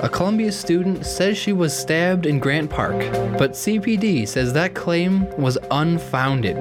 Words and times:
A 0.00 0.08
Columbia 0.10 0.52
student 0.52 1.06
says 1.06 1.38
she 1.38 1.54
was 1.54 1.76
stabbed 1.76 2.26
in 2.26 2.38
Grant 2.38 2.68
Park, 2.68 2.98
but 3.38 3.52
CPD 3.52 4.28
says 4.28 4.52
that 4.52 4.74
claim 4.74 5.26
was 5.38 5.56
unfounded. 5.70 6.56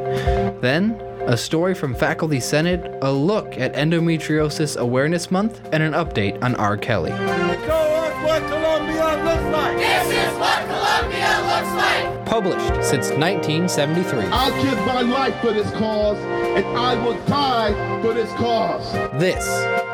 Then, 0.61 0.91
a 1.27 1.35
story 1.35 1.73
from 1.73 1.93
Faculty 1.93 2.39
Senate, 2.39 2.97
a 3.01 3.11
look 3.11 3.57
at 3.57 3.73
Endometriosis 3.73 4.77
Awareness 4.77 5.31
Month, 5.31 5.59
and 5.73 5.83
an 5.83 5.91
update 5.91 6.41
on 6.41 6.55
R. 6.55 6.77
Kelly. 6.77 7.09
Show 7.09 7.15
us 7.17 8.23
what 8.23 8.41
Columbia 8.43 9.23
looks 9.25 9.43
like. 9.51 9.77
This 9.77 10.07
is 10.07 10.39
what 10.39 10.65
Columbia 10.67 11.41
looks 11.41 11.75
like. 11.75 12.25
Published 12.25 12.89
since 12.89 13.09
1973. 13.09 14.25
I'll 14.31 14.63
give 14.63 14.77
my 14.85 15.01
life 15.01 15.37
for 15.41 15.51
this 15.51 15.69
cause, 15.71 16.17
and 16.17 16.65
I 16.77 16.95
will 17.03 17.19
die 17.25 18.01
for 18.01 18.13
this 18.13 18.31
cause. 18.33 18.93
This 19.19 19.45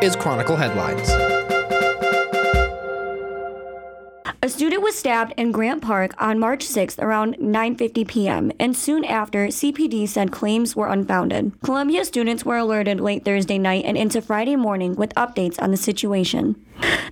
is 0.03 0.15
Chronicle 0.15 0.55
Headlines. 0.55 1.09
Student 4.51 4.83
was 4.83 4.97
stabbed 4.97 5.33
in 5.37 5.51
Grant 5.51 5.82
Park 5.82 6.14
on 6.21 6.37
March 6.37 6.68
6th 6.68 7.01
around 7.01 7.37
9:50 7.37 8.07
p.m. 8.07 8.51
and 8.60 8.75
soon 8.75 9.05
after 9.05 9.47
CPD 9.47 10.07
said 10.07 10.32
claims 10.32 10.75
were 10.75 10.89
unfounded. 10.89 11.54
Columbia 11.64 12.04
students 12.04 12.43
were 12.43 12.57
alerted 12.57 13.00
late 13.00 13.24
Thursday 13.24 13.57
night 13.57 13.86
and 13.86 13.97
into 13.97 14.21
Friday 14.21 14.57
morning 14.57 14.96
with 14.96 15.15
updates 15.15 15.60
on 15.61 15.71
the 15.71 15.77
situation. 15.77 16.64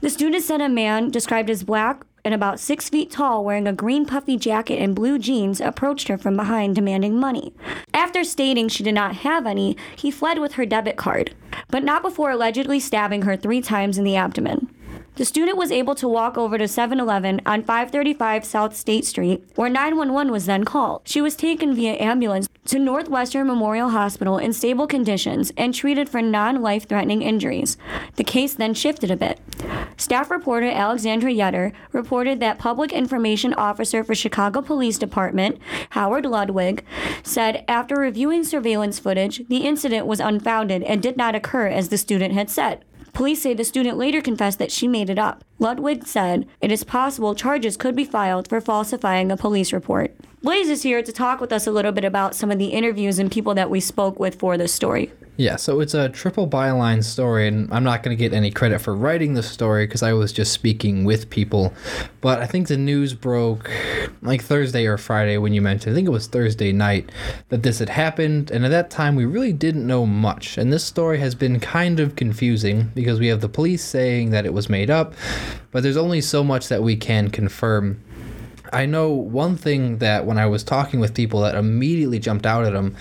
The 0.02 0.09
student 0.09 0.43
said 0.43 0.59
a 0.59 0.67
man 0.67 1.12
described 1.12 1.49
as 1.49 1.63
black 1.63 2.05
and 2.25 2.34
about 2.34 2.59
six 2.59 2.89
feet 2.89 3.09
tall, 3.09 3.45
wearing 3.45 3.67
a 3.67 3.73
green 3.73 4.05
puffy 4.05 4.37
jacket 4.37 4.77
and 4.77 4.93
blue 4.93 5.17
jeans, 5.17 5.62
approached 5.62 6.09
her 6.09 6.17
from 6.17 6.35
behind 6.35 6.76
demanding 6.76 7.17
money. 7.17 7.53
After 7.93 8.23
stating 8.26 8.67
she 8.67 8.84
did 8.84 8.95
not 8.95 9.17
have 9.17 9.45
any, 9.45 9.77
he 9.95 10.12
fled 10.12 10.40
with 10.40 10.53
her 10.53 10.65
debit 10.65 10.98
card, 10.98 11.34
but 11.70 11.84
not 11.84 12.01
before 12.01 12.31
allegedly 12.31 12.79
stabbing 12.79 13.21
her 13.21 13.37
three 13.37 13.62
times 13.62 13.98
in 13.98 14.03
the 14.03 14.17
abdomen. 14.17 14.68
The 15.19 15.25
student 15.25 15.57
was 15.57 15.69
able 15.69 15.95
to 15.95 16.07
walk 16.07 16.37
over 16.37 16.57
to 16.57 16.65
7 16.65 16.97
Eleven 16.97 17.41
on 17.45 17.61
535 17.61 18.45
South 18.45 18.73
State 18.73 19.03
Street, 19.03 19.43
where 19.55 19.70
911 19.70 20.31
was 20.31 20.45
then 20.45 20.63
called. 20.63 21.01
She 21.03 21.20
was 21.20 21.35
taken 21.35 21.76
via 21.76 22.01
ambulance 22.01 22.48
to 22.67 22.79
Northwestern 22.79 23.45
Memorial 23.45 23.89
Hospital 23.89 24.37
in 24.37 24.53
stable 24.53 24.87
conditions 24.87 25.51
and 25.57 25.73
treated 25.73 26.07
for 26.07 26.21
non 26.21 26.61
life 26.61 26.87
threatening 26.87 27.21
injuries. 27.21 27.76
The 28.15 28.23
case 28.23 28.53
then 28.53 28.73
shifted 28.73 29.11
a 29.11 29.17
bit. 29.17 29.41
Staff 29.98 30.31
reporter 30.31 30.67
Alexandra 30.70 31.33
Yetter 31.33 31.73
reported 31.91 32.39
that 32.39 32.57
Public 32.57 32.93
Information 32.93 33.54
Officer 33.55 34.05
for 34.05 34.15
Chicago 34.15 34.61
Police 34.61 34.98
Department, 34.98 35.59
Howard 35.89 36.26
Ludwig, 36.26 36.85
said 37.23 37.65
after 37.67 37.98
reviewing 37.98 38.45
surveillance 38.45 38.99
footage, 38.99 39.45
the 39.49 39.67
incident 39.67 40.05
was 40.07 40.21
unfounded 40.21 40.81
and 40.83 41.04
did 41.04 41.17
not 41.17 41.35
occur 41.35 41.67
as 41.67 41.89
the 41.89 41.98
student 41.98 42.33
had 42.33 42.49
said. 42.49 42.85
Police 43.20 43.41
say 43.41 43.53
the 43.53 43.65
student 43.65 43.98
later 43.98 44.21
confessed 44.21 44.59
that 44.59 44.71
she 44.71 44.87
made 44.87 45.09
it 45.09 45.20
up. 45.20 45.43
Ludwig 45.59 46.07
said 46.07 46.48
it 46.62 46.71
is 46.71 46.85
possible 46.85 47.35
charges 47.35 47.76
could 47.76 47.93
be 47.93 48.05
filed 48.05 48.48
for 48.48 48.61
falsifying 48.61 49.29
a 49.29 49.35
police 49.35 49.73
report. 49.73 50.15
Blaze 50.41 50.70
is 50.70 50.84
here 50.84 51.04
to 51.04 51.12
talk 51.12 51.41
with 51.41 51.51
us 51.51 51.68
a 51.68 51.71
little 51.71 51.91
bit 51.91 52.05
about 52.05 52.34
some 52.34 52.49
of 52.49 52.57
the 52.57 52.68
interviews 52.68 53.20
and 53.20 53.29
people 53.29 53.54
that 53.55 53.70
we 53.70 53.82
spoke 53.82 54.21
with 54.21 54.35
for 54.40 54.57
this 54.57 54.73
story. 54.73 55.12
Yeah, 55.35 55.57
so 55.57 55.82
it's 55.82 55.93
a 55.93 56.07
triple 56.07 56.48
byline 56.48 57.04
story, 57.04 57.48
and 57.48 57.73
I'm 57.73 57.84
not 57.84 58.04
going 58.04 58.15
to 58.15 58.21
get 58.21 58.34
any 58.34 58.49
credit 58.49 58.79
for 58.79 58.95
writing 58.95 59.34
the 59.34 59.43
story 59.43 59.85
because 59.85 60.01
I 60.01 60.13
was 60.13 60.32
just 60.32 60.54
speaking 60.54 61.04
with 61.04 61.29
people. 61.29 61.73
But 62.21 62.40
I 62.40 62.45
think 62.45 62.67
the 62.67 62.77
news 62.77 63.13
broke 63.13 63.70
like 64.22 64.41
Thursday 64.41 64.85
or 64.85 64.97
Friday 64.97 65.38
when 65.38 65.53
you 65.53 65.62
mentioned, 65.62 65.94
I 65.94 65.95
think 65.95 66.07
it 66.07 66.12
was 66.12 66.28
Thursday 66.28 66.72
night, 66.72 67.12
that 67.50 67.63
this 67.63 67.79
had 67.79 67.90
happened. 67.90 68.50
And 68.50 68.63
at 68.63 68.72
that 68.72 68.90
time, 68.90 69.16
we 69.16 69.25
really 69.25 69.53
didn't 69.53 69.88
know 69.88 70.06
much. 70.06 70.57
And 70.57 70.72
this 70.72 70.85
story 70.85 71.19
has 71.19 71.35
been 71.35 71.59
kind 71.59 72.00
of 72.00 72.16
confusing 72.16 72.91
because 72.95 73.19
we 73.19 73.28
have 73.28 73.41
the 73.41 73.50
police 73.50 73.84
saying 73.84 74.31
that 74.31 74.45
it 74.45 74.53
was 74.53 74.69
made 74.69 74.90
up, 74.90 75.13
but 75.72 75.84
there's 75.84 75.97
only 75.97 76.22
so 76.22 76.45
much 76.45 76.69
that 76.69 76.81
we 76.81 76.95
can 76.95 77.29
confirm. 77.29 78.01
I 78.72 78.85
know 78.85 79.09
one 79.09 79.57
thing 79.57 79.97
that 79.97 80.25
when 80.25 80.38
I 80.38 80.45
was 80.45 80.63
talking 80.63 81.00
with 81.00 81.13
people 81.13 81.41
that 81.41 81.56
immediately 81.56 82.19
jumped 82.19 82.45
out 82.45 82.66
at 82.66 82.73
them 82.73 82.95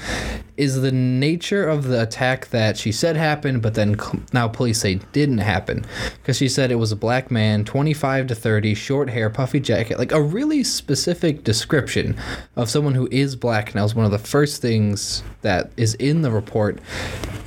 is 0.57 0.81
the 0.81 0.93
nature 0.93 1.69
of 1.69 1.85
the 1.85 2.03
attack 2.03 2.49
that 2.49 2.77
she 2.77 2.91
said 2.91 3.17
happened, 3.17 3.63
but 3.63 3.75
then 3.75 3.97
now 4.33 4.49
police 4.49 4.81
say 4.81 4.97
didn't 5.13 5.39
happen. 5.39 5.87
Because 6.21 6.37
she 6.37 6.49
said 6.49 6.71
it 6.71 6.77
was 6.77 6.93
a 6.93 6.97
black 6.97 7.31
man, 7.31 7.65
25 7.65 8.27
to 8.29 8.35
30, 8.35 8.75
short 8.75 9.11
hair, 9.11 9.31
puffy 9.31 9.61
jacket, 9.61 9.99
like 9.99 10.13
a 10.13 10.21
really 10.21 10.65
specific 10.65 11.45
description 11.45 12.17
of 12.57 12.69
someone 12.69 12.95
who 12.95 13.09
is 13.11 13.37
black. 13.37 13.69
And 13.69 13.77
that 13.77 13.83
was 13.83 13.95
one 13.95 14.05
of 14.05 14.11
the 14.11 14.19
first 14.19 14.61
things 14.61 15.23
that 15.43 15.71
is 15.77 15.95
in 15.95 16.23
the 16.23 16.31
report. 16.31 16.81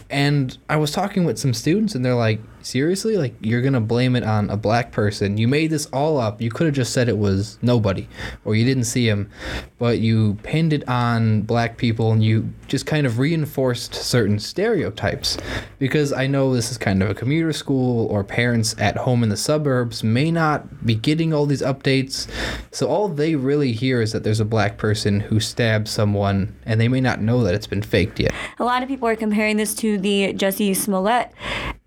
And 0.10 0.58
I 0.70 0.76
was 0.76 0.92
talking 0.92 1.24
with 1.24 1.40
some 1.40 1.54
students, 1.54 1.96
and 1.96 2.04
they're 2.04 2.16
like, 2.16 2.42
seriously? 2.66 3.18
Like, 3.18 3.36
you're 3.42 3.62
going 3.62 3.74
to 3.74 3.80
blame 3.80 4.16
it 4.16 4.24
on 4.24 4.50
a 4.50 4.58
black 4.58 4.92
person? 4.92 5.38
You 5.38 5.48
made 5.48 5.72
this 5.72 5.86
all 5.88 6.18
up. 6.18 6.42
You 6.42 6.50
could 6.52 6.68
have 6.68 6.76
just 6.76 6.94
said 6.94 7.10
it 7.10 7.18
was 7.18 7.58
nobody, 7.62 8.08
or 8.46 8.56
you 8.56 8.66
didn't 8.66 8.86
see 8.86 9.08
him, 9.08 9.30
but 9.78 10.00
you 10.00 10.38
pinned 10.44 10.74
it 10.74 10.88
on 10.88 11.42
black 11.42 11.78
people 11.78 12.12
and 12.12 12.24
you 12.24 12.54
just 12.68 12.86
kind 12.86 13.06
of 13.06 13.20
reinforced 13.20 13.94
certain 13.94 14.40
stereotypes. 14.40 15.38
Because 15.80 16.14
I 16.14 16.28
know 16.28 16.54
this 16.54 16.72
is 16.72 16.78
kind 16.78 17.02
of 17.04 17.10
a 17.10 17.14
commuter 17.14 17.54
school, 17.54 18.08
or 18.08 18.24
parents 18.24 18.76
at 18.78 18.98
home 18.98 19.24
in 19.24 19.30
the 19.30 19.38
suburbs 19.38 20.04
may 20.04 20.32
not 20.32 20.86
be 20.86 20.96
getting 20.96 21.34
all 21.34 21.46
these 21.46 21.62
updates. 21.62 22.30
So, 22.72 22.88
all 22.88 23.08
they 23.08 23.36
really 23.36 23.72
hear 23.74 24.02
is 24.02 24.12
that 24.12 24.24
there's 24.24 24.40
a 24.40 24.46
black 24.46 24.78
person 24.78 25.20
who 25.20 25.40
stabbed 25.40 25.88
someone, 25.88 26.56
and 26.66 26.80
they 26.80 26.88
may 26.88 27.02
not 27.02 27.22
know 27.22 27.44
that 27.44 27.54
it's 27.54 27.68
been 27.68 27.82
faked 27.82 28.20
yet. 28.20 28.32
A 28.60 28.64
lot 28.64 28.84
of 28.84 28.90
people 28.90 29.08
are 29.08 29.16
comparing 29.16 29.58
this 29.58 29.74
to 29.76 29.98
the 29.98 30.34
Jussie 30.34 30.76
Smollett 30.76 31.32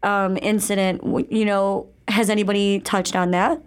um, 0.05 0.39
incident. 0.43 1.03
You 1.31 1.45
know, 1.45 1.89
has 2.09 2.31
anybody 2.31 2.81
touched 2.81 3.17
on 3.17 3.31
that? 3.33 3.61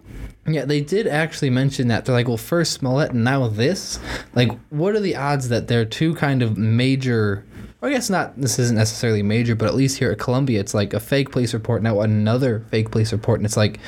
Yeah, 0.46 0.64
they 0.64 0.80
did 0.80 1.06
actually 1.06 1.50
mention 1.50 1.88
that. 1.88 2.04
They're 2.04 2.14
like, 2.14 2.26
well, 2.28 2.38
first 2.38 2.72
Smollett 2.72 3.10
and 3.10 3.22
now 3.22 3.48
this. 3.48 3.98
Like, 4.34 4.50
what 4.70 4.94
are 4.94 5.00
the 5.00 5.16
odds 5.16 5.50
that 5.50 5.68
they're 5.68 5.84
two 5.84 6.14
kind 6.14 6.42
of 6.42 6.56
major. 6.56 7.44
Or 7.80 7.88
I 7.88 7.92
guess 7.92 8.10
not, 8.10 8.36
this 8.40 8.58
isn't 8.58 8.76
necessarily 8.76 9.22
major, 9.22 9.54
but 9.54 9.68
at 9.68 9.74
least 9.74 9.98
here 9.98 10.10
at 10.10 10.18
Columbia, 10.18 10.58
it's 10.58 10.74
like 10.74 10.92
a 10.94 10.98
fake 10.98 11.30
police 11.30 11.54
report, 11.54 11.80
now 11.80 12.00
another 12.00 12.64
fake 12.70 12.90
police 12.90 13.12
report. 13.12 13.38
And 13.38 13.46
it's 13.46 13.56
like, 13.56 13.78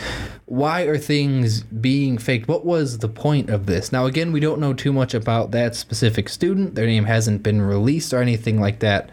why 0.47 0.83
are 0.83 0.97
things 0.97 1.62
being 1.62 2.17
faked? 2.17 2.47
What 2.47 2.65
was 2.65 2.99
the 2.99 3.09
point 3.09 3.50
of 3.50 3.67
this? 3.67 3.91
Now, 3.91 4.06
again, 4.06 4.31
we 4.31 4.39
don't 4.39 4.61
know 4.61 4.75
too 4.75 4.93
much 4.93 5.12
about 5.12 5.50
that 5.50 5.75
specific 5.75 6.29
student. 6.29 6.77
Their 6.77 6.87
name 6.87 7.05
hasn't 7.05 7.43
been 7.43 7.61
released 7.61 8.12
or 8.12 8.23
anything 8.23 8.61
like 8.61 8.79
that. 8.79 9.11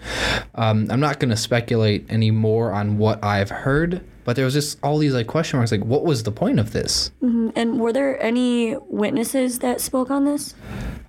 Um, 0.54 0.86
I'm 0.92 1.00
not 1.00 1.20
going 1.20 1.32
to 1.32 1.38
speculate 1.38 2.06
any 2.08 2.30
more 2.30 2.72
on 2.72 3.00
what 3.00 3.24
I've 3.24 3.50
heard, 3.50 4.04
but 4.28 4.36
there 4.36 4.44
was 4.44 4.54
just 4.54 4.78
all 4.84 4.98
these 4.98 5.14
like 5.14 5.26
question 5.26 5.58
marks 5.58 5.72
like, 5.72 5.86
what 5.86 6.04
was 6.04 6.24
the 6.24 6.34
point 6.34 6.60
of 6.60 6.74
this? 6.74 7.12
Mm-hmm. 7.24 7.52
And 7.56 7.80
were 7.80 7.94
there 7.94 8.22
any 8.22 8.76
witnesses 8.76 9.60
that 9.60 9.80
spoke 9.80 10.12
on 10.12 10.26
this? 10.26 10.54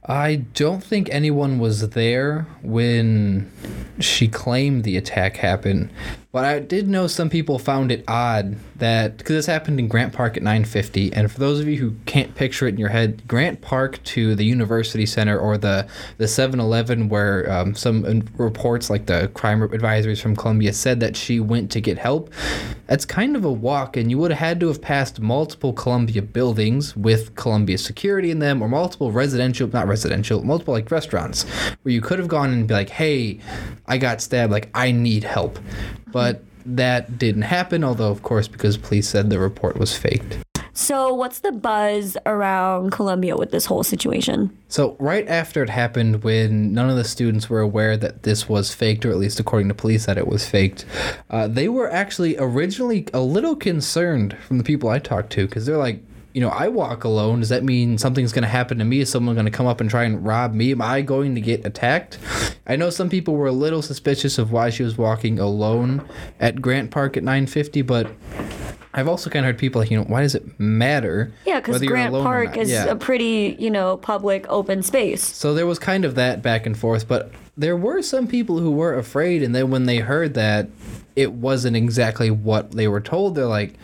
I 0.07 0.37
don't 0.55 0.85
think 0.85 1.09
anyone 1.11 1.59
was 1.59 1.89
there 1.91 2.47
when 2.63 3.51
she 3.99 4.29
claimed 4.29 4.85
the 4.85 4.97
attack 4.97 5.37
happened, 5.39 5.91
but 6.31 6.45
I 6.45 6.59
did 6.59 6.89
know 6.89 7.07
some 7.07 7.31
people 7.31 7.59
found 7.59 7.91
it 7.91 8.05
odd 8.07 8.57
that 8.77 9.17
because 9.17 9.35
this 9.35 9.47
happened 9.47 9.81
in 9.81 9.89
Grant 9.89 10.13
Park 10.13 10.37
at 10.37 10.43
9:50, 10.43 11.11
and 11.15 11.33
for 11.33 11.39
those 11.39 11.59
of 11.59 11.67
you 11.67 11.79
who 11.79 11.95
can't 12.05 12.35
picture 12.35 12.67
it 12.67 12.75
in 12.75 12.79
your 12.79 12.91
head, 12.91 13.23
Grant 13.27 13.63
Park 13.63 14.03
to 14.05 14.35
the 14.35 14.45
University 14.45 15.07
Center 15.07 15.39
or 15.39 15.57
the 15.57 15.87
the 16.19 16.27
7-Eleven 16.27 17.09
where 17.09 17.51
um, 17.51 17.75
some 17.75 18.29
reports 18.37 18.91
like 18.91 19.07
the 19.07 19.31
crime 19.33 19.61
advisories 19.61 20.21
from 20.21 20.37
Columbia 20.37 20.75
said 20.75 21.01
that 21.01 21.17
she 21.17 21.41
went 21.41 21.71
to 21.71 21.81
get 21.81 21.97
help. 21.97 22.31
That's 22.89 23.07
kind 23.07 23.35
of 23.35 23.45
a 23.45 23.53
walk, 23.53 23.97
and 23.97 24.11
you 24.11 24.19
would 24.19 24.31
have 24.31 24.39
had 24.39 24.61
to 24.61 24.69
have 24.69 24.83
passed 24.83 25.21
multiple 25.21 25.73
Columbia 25.73 26.21
buildings 26.21 26.95
with 26.95 27.35
Columbia 27.37 27.79
security 27.79 28.31
in 28.31 28.39
them, 28.39 28.61
or 28.61 28.69
multiple 28.69 29.13
residential, 29.13 29.67
not 29.69 29.89
residential, 29.89 30.45
multiple 30.45 30.75
like 30.75 30.91
restaurants 30.91 31.45
where 31.83 31.93
you 31.93 32.03
could 32.03 32.19
have 32.19 32.29
gone 32.29 32.51
and 32.53 32.69
be 32.69 32.75
like, 32.75 32.91
"Hey, 32.91 33.41
I 33.87 33.97
got 33.97 34.21
stabbed. 34.21 34.53
Like 34.53 34.69
I 34.75 34.93
need 34.93 35.25
help," 35.25 35.59
that 36.67 37.19
didn't 37.19 37.43
happen. 37.43 37.85
Although, 37.85 38.11
of 38.11 38.23
course, 38.23 38.49
because 38.49 38.77
police 38.77 39.09
said 39.09 39.31
the 39.31 39.39
report 39.39 39.79
was 39.79 39.97
faked. 39.97 40.39
So, 40.79 41.13
what's 41.13 41.41
the 41.41 41.51
buzz 41.51 42.17
around 42.25 42.93
Columbia 42.93 43.37
with 43.37 43.51
this 43.51 43.67
whole 43.67 43.83
situation? 43.83 44.57
So 44.69 44.97
right 45.01 45.27
after 45.27 45.61
it 45.65 45.71
happened, 45.71 46.23
when 46.23 46.73
none 46.73 46.89
of 46.89 46.95
the 46.95 47.03
students 47.03 47.51
were 47.51 47.59
aware 47.59 47.97
that 47.97 48.23
this 48.23 48.49
was 48.49 48.73
faked, 48.73 49.05
or 49.05 49.11
at 49.11 49.17
least 49.17 49.41
according 49.41 49.67
to 49.69 49.75
police 49.75 50.07
that 50.07 50.17
it 50.17 50.29
was 50.29 50.49
faked, 50.49 50.85
uh, 51.31 51.49
they 51.49 51.69
were 51.69 51.91
actually 51.91 52.37
originally 52.39 53.09
a 53.13 53.19
little 53.19 53.57
concerned 53.57 54.37
from 54.39 54.59
the 54.59 54.65
people 54.65 54.89
I 54.89 55.01
talked 55.01 55.31
to 55.31 55.47
because 55.47 55.67
they're 55.67 55.77
like, 55.77 56.01
you 56.39 56.45
know, 56.45 56.51
I 56.51 56.69
walk 56.69 57.03
alone. 57.03 57.41
Does 57.41 57.49
that 57.49 57.65
mean 57.65 57.99
something's 57.99 58.31
going 58.33 58.43
to 58.45 58.49
happen 58.49 58.79
to 58.79 58.85
me? 58.85 59.01
Is 59.01 59.11
someone 59.11 59.35
going 59.35 59.47
to 59.47 59.51
come 59.51 59.67
up 59.67 59.81
and 59.81 59.91
try 59.91 60.05
and 60.05 60.25
rob 60.25 60.55
me? 60.55 60.71
Am 60.71 60.81
I 60.81 61.03
going 61.03 61.35
to 61.35 61.41
get 61.41 61.67
attacked? 61.67 62.17
I 62.65 62.77
know 62.77 62.91
some 62.91 63.11
people 63.11 63.35
were 63.35 63.49
a 63.49 63.53
little 63.53 63.83
suspicious 63.83 64.39
of 64.39 64.53
why 64.53 64.71
she 64.71 64.85
was 64.85 64.97
walking 64.97 65.41
alone 65.41 66.09
at 66.39 66.63
Grant 66.63 66.93
Park 66.93 67.17
at 67.17 67.25
9:50, 67.25 67.85
but 67.85 68.07
I've 68.95 69.09
also 69.09 69.29
kind 69.31 69.45
of 69.45 69.49
heard 69.49 69.59
people 69.59 69.81
like, 69.81 69.91
you 69.91 69.99
know, 69.99 70.05
why 70.05 70.23
does 70.23 70.37
it 70.37 70.61
matter? 70.61 71.33
Yeah, 71.45 71.59
because 71.59 71.73
whether 71.73 71.87
you're 71.87 71.95
Grant 71.95 72.13
Park 72.15 72.57
is 72.57 72.71
Yeah. 72.71 72.85
a 72.85 72.95
pretty, 72.95 73.57
you 73.59 73.71
know, 73.73 73.97
public 73.97 74.47
open 74.49 74.85
space. 74.85 75.25
So 75.25 75.55
there 75.55 75.67
was 75.67 75.81
kind 75.81 76.05
of 76.05 76.15
that 76.15 76.41
back 76.41 76.67
and 76.67 76.79
forth, 76.79 77.09
but 77.09 77.33
there 77.57 77.77
were 77.77 78.01
some 78.01 78.29
people 78.29 78.61
who 78.61 78.71
were 78.71 78.97
afraid, 78.97 79.43
and 79.43 79.57
then 79.57 79.71
when 79.73 79.87
they 79.87 79.99
heard 79.99 80.35
that 80.35 80.69
it 81.17 81.33
wasn't 81.33 81.77
exactly 81.77 82.31
what 82.31 82.71
they 82.71 82.87
were 82.87 83.01
told, 83.01 83.35
they're 83.35 83.47
like, 83.47 83.75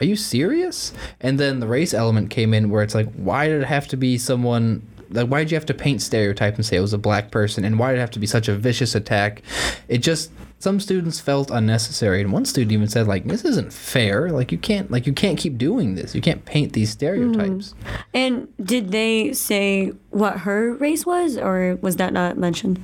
are 0.00 0.04
you 0.06 0.16
serious? 0.16 0.92
And 1.20 1.38
then 1.40 1.60
the 1.60 1.66
race 1.66 1.94
element 1.94 2.30
came 2.30 2.52
in 2.54 2.70
where 2.70 2.82
it's 2.82 2.94
like, 2.94 3.10
why 3.14 3.48
did 3.48 3.62
it 3.62 3.66
have 3.66 3.88
to 3.88 3.96
be 3.96 4.18
someone? 4.18 4.82
Like, 5.10 5.28
why 5.28 5.38
did 5.40 5.50
you 5.50 5.56
have 5.56 5.66
to 5.66 5.74
paint 5.74 6.02
stereotype 6.02 6.56
and 6.56 6.66
say 6.66 6.76
it 6.76 6.80
was 6.80 6.92
a 6.92 6.98
black 6.98 7.30
person? 7.30 7.64
And 7.64 7.78
why 7.78 7.92
did 7.92 7.98
it 7.98 8.00
have 8.00 8.10
to 8.12 8.18
be 8.18 8.26
such 8.26 8.48
a 8.48 8.54
vicious 8.56 8.94
attack? 8.94 9.42
It 9.88 9.98
just 9.98 10.30
some 10.58 10.80
students 10.80 11.20
felt 11.20 11.50
unnecessary, 11.50 12.20
and 12.22 12.32
one 12.32 12.44
student 12.46 12.72
even 12.72 12.88
said, 12.88 13.06
like, 13.06 13.24
this 13.26 13.44
isn't 13.44 13.72
fair. 13.74 14.30
Like, 14.30 14.50
you 14.50 14.58
can't 14.58 14.90
like 14.90 15.06
you 15.06 15.12
can't 15.12 15.38
keep 15.38 15.58
doing 15.58 15.94
this. 15.94 16.14
You 16.14 16.20
can't 16.22 16.44
paint 16.44 16.72
these 16.72 16.90
stereotypes. 16.90 17.72
Hmm. 17.72 17.96
And 18.14 18.48
did 18.66 18.90
they 18.90 19.32
say 19.32 19.92
what 20.10 20.38
her 20.40 20.74
race 20.74 21.06
was, 21.06 21.36
or 21.36 21.78
was 21.82 21.96
that 21.96 22.12
not 22.12 22.36
mentioned? 22.36 22.82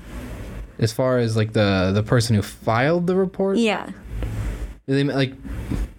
As 0.79 0.93
far 0.93 1.19
as 1.19 1.37
like 1.37 1.53
the 1.55 1.93
the 1.95 2.03
person 2.03 2.37
who 2.37 2.43
filed 2.43 3.07
the 3.07 3.17
report, 3.17 3.57
Yeah. 3.57 3.91
they 4.87 5.03
like 5.05 5.35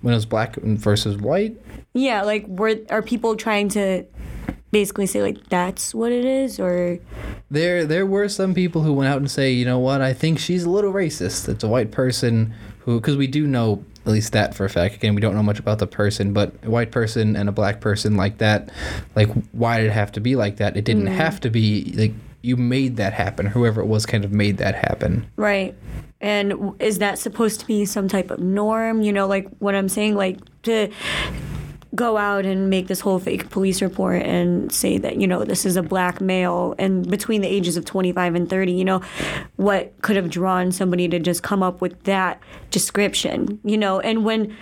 when 0.03 0.13
it 0.13 0.17
was 0.17 0.25
black 0.27 0.57
versus 0.57 1.17
white. 1.17 1.57
Yeah, 1.93 2.21
like 2.21 2.45
were 2.47 2.75
are 2.89 3.01
people 3.01 3.35
trying 3.35 3.69
to 3.69 4.05
basically 4.71 5.05
say 5.05 5.21
like 5.21 5.37
that's 5.47 5.95
what 5.95 6.11
it 6.11 6.25
is 6.25 6.59
or 6.59 6.99
There, 7.49 7.85
there 7.85 8.05
were 8.05 8.27
some 8.27 8.53
people 8.53 8.81
who 8.81 8.91
went 8.91 9.09
out 9.09 9.17
and 9.17 9.31
say, 9.31 9.51
you 9.51 9.65
know 9.65 9.79
what, 9.79 10.01
I 10.01 10.13
think 10.13 10.39
she's 10.39 10.63
a 10.65 10.69
little 10.69 10.91
racist. 10.91 11.47
It's 11.47 11.63
a 11.63 11.67
white 11.67 11.91
person 11.91 12.53
who, 12.79 12.99
because 12.99 13.15
we 13.15 13.27
do 13.27 13.47
know 13.47 13.85
at 14.05 14.11
least 14.11 14.33
that 14.33 14.53
for 14.53 14.65
a 14.65 14.69
fact. 14.69 14.95
Again, 14.95 15.15
we 15.15 15.21
don't 15.21 15.35
know 15.35 15.43
much 15.43 15.59
about 15.59 15.79
the 15.79 15.87
person, 15.87 16.33
but 16.33 16.53
a 16.63 16.69
white 16.69 16.91
person 16.91 17.37
and 17.37 17.47
a 17.47 17.53
black 17.53 17.79
person 17.79 18.17
like 18.17 18.39
that, 18.39 18.69
like 19.15 19.29
why 19.53 19.77
did 19.77 19.87
it 19.87 19.93
have 19.93 20.11
to 20.13 20.19
be 20.19 20.35
like 20.35 20.57
that? 20.57 20.75
It 20.75 20.83
didn't 20.83 21.05
mm. 21.05 21.15
have 21.15 21.39
to 21.41 21.49
be 21.49 21.93
like 21.95 22.13
you 22.41 22.57
made 22.57 22.97
that 22.97 23.13
happen. 23.13 23.45
Whoever 23.45 23.79
it 23.79 23.85
was 23.85 24.05
kind 24.05 24.25
of 24.25 24.33
made 24.33 24.57
that 24.57 24.75
happen. 24.75 25.25
right. 25.37 25.75
And 26.23 26.73
is 26.79 26.99
that 26.99 27.19
supposed 27.19 27.59
to 27.59 27.67
be 27.67 27.83
some 27.85 28.07
type 28.07 28.31
of 28.31 28.39
norm? 28.39 29.01
You 29.01 29.11
know, 29.11 29.27
like 29.27 29.47
what 29.59 29.75
I'm 29.75 29.89
saying, 29.89 30.15
like 30.15 30.39
to 30.63 30.89
go 31.93 32.17
out 32.17 32.45
and 32.45 32.69
make 32.69 32.87
this 32.87 33.01
whole 33.01 33.19
fake 33.19 33.49
police 33.49 33.81
report 33.81 34.23
and 34.23 34.71
say 34.71 34.97
that 34.97 35.17
you 35.17 35.27
know 35.27 35.43
this 35.43 35.63
is 35.63 35.75
a 35.75 35.83
black 35.83 36.19
male 36.19 36.73
and 36.79 37.07
between 37.07 37.41
the 37.41 37.47
ages 37.47 37.77
of 37.77 37.85
25 37.85 38.33
and 38.33 38.49
30 38.49 38.71
you 38.71 38.83
know 38.83 38.99
what 39.57 39.93
could 40.01 40.15
have 40.15 40.27
drawn 40.27 40.71
somebody 40.71 41.07
to 41.07 41.19
just 41.19 41.43
come 41.43 41.61
up 41.61 41.81
with 41.81 42.01
that 42.05 42.41
description 42.71 43.59
you 43.63 43.77
know 43.77 43.99
and 43.99 44.25
when 44.25 44.55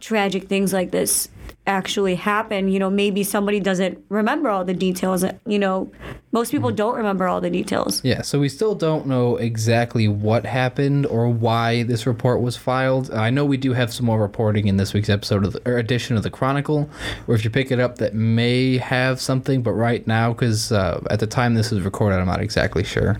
tragic 0.00 0.48
things 0.48 0.72
like 0.72 0.90
this 0.90 1.28
actually 1.68 2.14
happen 2.14 2.68
you 2.68 2.78
know 2.78 2.90
maybe 2.90 3.22
somebody 3.22 3.60
doesn't 3.60 4.02
remember 4.08 4.48
all 4.48 4.64
the 4.64 4.74
details 4.74 5.24
you 5.46 5.58
know 5.58 5.90
most 6.32 6.50
people 6.50 6.70
don't 6.70 6.96
remember 6.96 7.26
all 7.26 7.40
the 7.40 7.50
details 7.50 8.04
Yeah, 8.04 8.22
so 8.22 8.38
we 8.38 8.48
still 8.48 8.74
don't 8.74 9.06
know 9.06 9.36
exactly 9.36 10.08
what 10.08 10.44
happened 10.44 11.06
or 11.06 11.28
why 11.28 11.84
this 11.84 12.06
report 12.06 12.40
was 12.42 12.56
filed. 12.56 13.10
I 13.10 13.30
know 13.30 13.44
we 13.44 13.56
do 13.56 13.72
have 13.72 13.92
some 13.92 14.06
more 14.06 14.20
reporting 14.20 14.68
in 14.68 14.76
this 14.76 14.92
week's 14.92 15.08
episode 15.08 15.44
of 15.44 15.54
the, 15.54 15.62
or 15.68 15.78
edition 15.78 16.16
of 16.16 16.22
the 16.22 16.30
Chronicle, 16.30 16.90
where 17.26 17.36
if 17.36 17.44
you 17.44 17.50
pick 17.50 17.70
it 17.70 17.80
up, 17.80 17.96
that 17.98 18.14
may 18.14 18.76
have 18.78 19.20
something. 19.20 19.62
But 19.62 19.72
right 19.72 20.06
now, 20.06 20.32
because 20.32 20.70
uh, 20.70 21.02
at 21.10 21.20
the 21.20 21.26
time 21.26 21.54
this 21.54 21.72
is 21.72 21.80
recorded, 21.80 22.18
I'm 22.18 22.26
not 22.26 22.42
exactly 22.42 22.84
sure. 22.84 23.18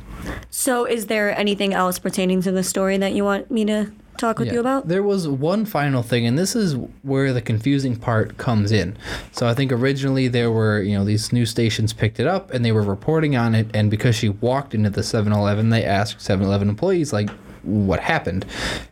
so 0.51 0.85
is 0.85 1.07
there 1.07 1.37
anything 1.37 1.73
else 1.73 1.99
pertaining 1.99 2.43
to 2.43 2.53
the 2.53 2.63
story 2.63 2.99
that 2.99 3.13
you 3.15 3.25
want 3.25 3.51
me 3.51 3.65
to 3.65 3.91
talk 4.19 4.39
with 4.39 4.53
you 4.53 4.61
about 4.61 4.89
There 4.89 5.03
was 5.03 5.27
one 5.27 5.65
final 5.65 6.03
thing, 6.03 6.27
and 6.27 6.39
this 6.39 6.55
is 6.55 6.77
where 7.03 7.33
the 7.33 7.41
confusing 7.41 7.97
part 7.97 8.37
comes 8.37 8.73
in. 8.73 8.97
So 9.33 9.47
I 9.47 9.55
think 9.55 9.73
originally 9.73 10.29
there 10.29 10.51
were, 10.51 10.83
you 10.83 10.97
know, 10.99 11.05
these 11.05 11.33
news 11.33 11.51
stations 11.51 11.93
picked 11.93 12.21
it 12.21 12.27
up 12.27 12.53
and 12.53 12.65
they 12.65 12.73
were 12.73 12.83
reporting 12.83 13.37
on 13.37 13.55
it, 13.55 13.71
and 13.75 13.91
because 13.91 14.15
she 14.15 14.29
walked 14.29 14.75
into 14.75 14.91
the 14.91 15.01
7-Eleven, 15.01 15.71
they 15.71 15.85
asked 15.85 16.19
7-Eleven 16.19 16.69
employees 16.69 17.13
like 17.13 17.31
what 17.63 18.01
happened. 18.01 18.47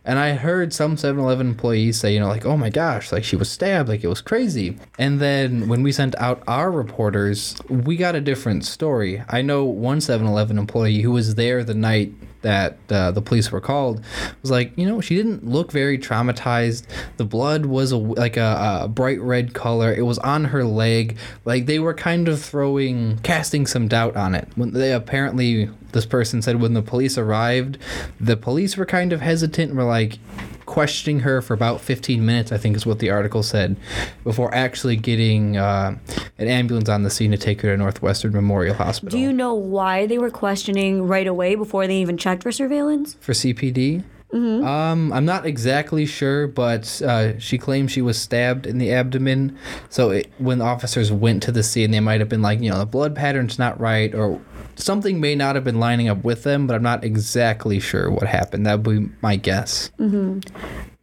And 0.05 0.19
I 0.19 0.33
heard 0.33 0.73
some 0.73 0.97
7-Eleven 0.97 1.47
employees 1.47 1.99
say, 1.99 2.13
you 2.13 2.19
know, 2.19 2.27
like, 2.27 2.45
"Oh 2.45 2.57
my 2.57 2.69
gosh, 2.69 3.11
like 3.11 3.23
she 3.23 3.35
was 3.35 3.49
stabbed, 3.49 3.89
like 3.89 4.03
it 4.03 4.07
was 4.07 4.21
crazy." 4.21 4.77
And 4.99 5.19
then 5.19 5.67
when 5.67 5.83
we 5.83 5.91
sent 5.91 6.15
out 6.17 6.43
our 6.47 6.69
reporters, 6.69 7.55
we 7.69 7.95
got 7.95 8.15
a 8.15 8.21
different 8.21 8.65
story. 8.65 9.23
I 9.29 9.41
know 9.41 9.63
one 9.65 9.99
7-Eleven 9.99 10.57
employee 10.57 11.01
who 11.01 11.11
was 11.11 11.35
there 11.35 11.63
the 11.63 11.73
night 11.73 12.13
that 12.41 12.77
uh, 12.89 13.11
the 13.11 13.21
police 13.21 13.51
were 13.51 13.61
called 13.61 14.03
was 14.41 14.51
like, 14.51 14.71
you 14.77 14.87
know, 14.87 15.01
she 15.01 15.15
didn't 15.15 15.47
look 15.47 15.71
very 15.71 15.97
traumatized. 15.97 16.85
The 17.17 17.25
blood 17.25 17.65
was 17.65 17.91
a, 17.91 17.97
like 17.97 18.37
a, 18.37 18.81
a 18.83 18.87
bright 18.87 19.19
red 19.21 19.53
color. 19.53 19.93
It 19.93 20.03
was 20.03 20.19
on 20.19 20.45
her 20.45 20.63
leg. 20.63 21.17
Like 21.45 21.65
they 21.65 21.79
were 21.79 21.93
kind 21.93 22.27
of 22.27 22.41
throwing, 22.41 23.19
casting 23.19 23.65
some 23.65 23.87
doubt 23.87 24.15
on 24.15 24.35
it. 24.35 24.47
When 24.55 24.73
they 24.73 24.93
apparently, 24.93 25.69
this 25.91 26.05
person 26.05 26.41
said 26.41 26.61
when 26.61 26.73
the 26.73 26.81
police 26.81 27.17
arrived, 27.17 27.77
the 28.19 28.37
police 28.37 28.77
were 28.77 28.85
kind 28.85 29.13
of 29.13 29.21
hesitant 29.21 29.69
and 29.69 29.77
were 29.77 29.85
like, 29.85 30.19
questioning 30.67 31.21
her 31.21 31.41
for 31.41 31.55
about 31.55 31.81
15 31.81 32.23
minutes, 32.23 32.51
I 32.51 32.57
think 32.57 32.75
is 32.75 32.85
what 32.85 32.99
the 32.99 33.09
article 33.09 33.41
said, 33.41 33.75
before 34.23 34.53
actually 34.53 34.95
getting 34.97 35.57
uh, 35.57 35.97
an 36.37 36.47
ambulance 36.47 36.89
on 36.89 37.01
the 37.01 37.09
scene 37.09 37.31
to 37.31 37.37
take 37.37 37.61
her 37.61 37.71
to 37.71 37.77
Northwestern 37.77 38.33
Memorial 38.33 38.75
Hospital. 38.75 39.09
do 39.09 39.17
you 39.17 39.33
know 39.33 39.55
why 39.55 40.05
they 40.05 40.19
were 40.19 40.29
questioning 40.29 41.07
right 41.07 41.25
away 41.25 41.55
before 41.55 41.87
they 41.87 41.97
even 41.97 42.17
checked 42.17 42.43
for 42.43 42.51
surveillance 42.51 43.15
for 43.19 43.31
CPD. 43.31 44.03
Um, 44.33 45.13
I'm 45.13 45.25
not 45.25 45.45
exactly 45.45 46.05
sure, 46.05 46.47
but 46.47 47.01
uh, 47.01 47.39
she 47.39 47.57
claims 47.57 47.91
she 47.91 48.01
was 48.01 48.19
stabbed 48.19 48.65
in 48.65 48.77
the 48.77 48.91
abdomen. 48.91 49.57
So 49.89 50.11
it, 50.11 50.31
when 50.37 50.61
officers 50.61 51.11
went 51.11 51.43
to 51.43 51.51
the 51.51 51.63
scene, 51.63 51.91
they 51.91 51.99
might 51.99 52.19
have 52.19 52.29
been 52.29 52.41
like, 52.41 52.59
you 52.59 52.69
know, 52.69 52.79
the 52.79 52.85
blood 52.85 53.15
pattern's 53.15 53.57
not 53.57 53.79
right, 53.79 54.13
or 54.13 54.41
something 54.75 55.19
may 55.21 55.35
not 55.35 55.55
have 55.55 55.63
been 55.63 55.79
lining 55.79 56.09
up 56.09 56.23
with 56.23 56.43
them. 56.43 56.67
But 56.67 56.75
I'm 56.75 56.83
not 56.83 57.03
exactly 57.03 57.79
sure 57.79 58.11
what 58.11 58.27
happened. 58.27 58.65
That 58.65 58.81
would 58.81 59.07
be 59.07 59.13
my 59.21 59.37
guess. 59.37 59.91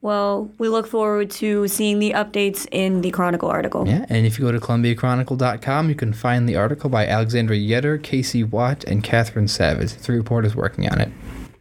Well, 0.05 0.51
we 0.59 0.69
look 0.69 0.87
forward 0.87 1.31
to 1.31 1.67
seeing 1.67 1.99
the 1.99 2.11
updates 2.11 2.67
in 2.71 3.01
the 3.01 3.11
Chronicle 3.11 3.49
article. 3.49 3.89
Yeah, 3.89 4.05
and 4.11 4.27
if 4.27 4.39
you 4.39 4.45
go 4.45 4.53
to 4.53 4.61
ColumbiaChronicle.com, 4.61 5.89
you 5.89 5.95
can 5.95 6.13
find 6.13 6.47
the 6.47 6.57
article 6.57 6.91
by 6.91 7.07
Alexandra 7.07 7.57
Yetter, 7.57 8.03
Casey 8.03 8.45
Watt, 8.45 8.85
and 8.85 9.03
Catherine 9.03 9.49
Savage. 9.49 9.93
Three 9.93 10.19
reporters 10.19 10.55
working 10.55 10.87
on 10.91 11.01
it. 11.01 11.11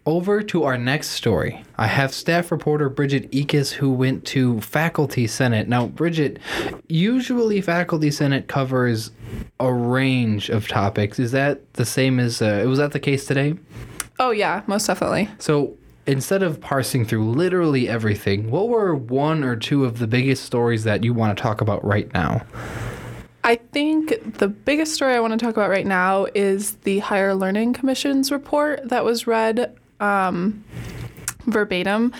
Over 0.05 0.41
to 0.44 0.63
our 0.63 0.77
next 0.77 1.11
story. 1.11 1.63
I 1.77 1.88
have 1.88 2.13
staff 2.13 2.51
reporter 2.51 2.89
Bridget 2.89 3.31
Ekus 3.31 3.71
who 3.71 3.89
went 3.89 4.25
to 4.25 4.59
Faculty 4.59 5.27
Senate. 5.27 5.69
Now, 5.69 5.88
Bridget, 5.88 6.39
usually 6.89 7.61
Faculty 7.61 8.11
Senate 8.11 8.50
covers 8.50 9.11
a 9.61 9.73
range 9.73 10.50
of 10.50 10.67
topics. 10.67 11.19
Is 11.19 11.31
that 11.31 11.73
the 11.75 11.85
same 11.85 12.19
as, 12.19 12.41
uh, 12.41 12.65
was 12.67 12.79
that 12.79 12.91
the 12.91 13.00
case 13.00 13.25
today? 13.25 13.55
Oh 14.19 14.31
yeah, 14.31 14.61
most 14.67 14.88
definitely. 14.88 15.29
So 15.39 15.77
instead 16.06 16.44
of 16.44 16.59
parsing 16.59 17.06
through 17.06 17.31
literally 17.31 17.88
everything, 17.88 18.51
what 18.51 18.67
were 18.67 18.94
one 18.94 19.41
or 19.44 19.56
two 19.56 19.85
of 19.85 19.99
the 19.99 20.07
biggest 20.07 20.44
stories 20.44 20.83
that 20.83 21.06
you 21.06 21.13
want 21.13 21.38
to 21.38 21.41
talk 21.41 21.61
about 21.61 21.83
right 21.85 22.11
now? 22.13 22.44
I 23.45 23.56
think 23.56 24.37
the 24.37 24.47
biggest 24.49 24.94
story 24.94 25.16
I 25.16 25.19
want 25.19 25.31
to 25.31 25.37
talk 25.37 25.56
about 25.56 25.69
right 25.69 25.85
now 25.85 26.28
is 26.35 26.75
the 26.83 26.99
Higher 26.99 27.33
Learning 27.35 27.73
Commission's 27.73 28.31
report 28.31 28.89
that 28.89 29.04
was 29.04 29.28
read 29.28 29.78
um, 30.00 30.64
verbatim 31.45 32.14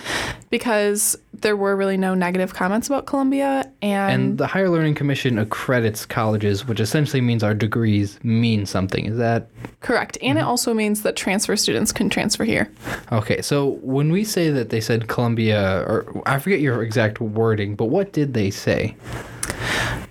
because 0.50 1.16
there 1.32 1.56
were 1.56 1.76
really 1.76 1.96
no 1.96 2.14
negative 2.14 2.54
comments 2.54 2.86
about 2.86 3.06
Columbia 3.06 3.70
and, 3.82 4.12
And 4.12 4.38
the 4.38 4.46
Higher 4.46 4.70
Learning 4.70 4.94
Commission 4.94 5.38
accredits 5.38 6.06
colleges, 6.06 6.66
which 6.66 6.80
essentially 6.80 7.20
means 7.20 7.42
our 7.42 7.54
degrees 7.54 8.18
mean 8.22 8.64
something. 8.64 9.06
Is 9.06 9.18
that 9.18 9.48
correct. 9.80 10.16
And 10.22 10.38
it 10.38 10.42
also 10.42 10.72
means 10.72 11.02
that 11.02 11.16
transfer 11.16 11.56
students 11.56 11.92
can 11.92 12.08
transfer 12.08 12.44
here. 12.44 12.70
okay? 13.12 13.42
So 13.42 13.78
when 13.82 14.10
we 14.10 14.24
say 14.24 14.50
that 14.50 14.70
they 14.70 14.80
said 14.80 15.08
Columbia, 15.08 15.80
or 15.80 16.22
I 16.26 16.38
forget 16.38 16.60
your 16.60 16.82
exact 16.82 17.20
wording, 17.20 17.74
but 17.74 17.86
what 17.86 18.12
did 18.12 18.34
they 18.34 18.50
say? 18.50 18.96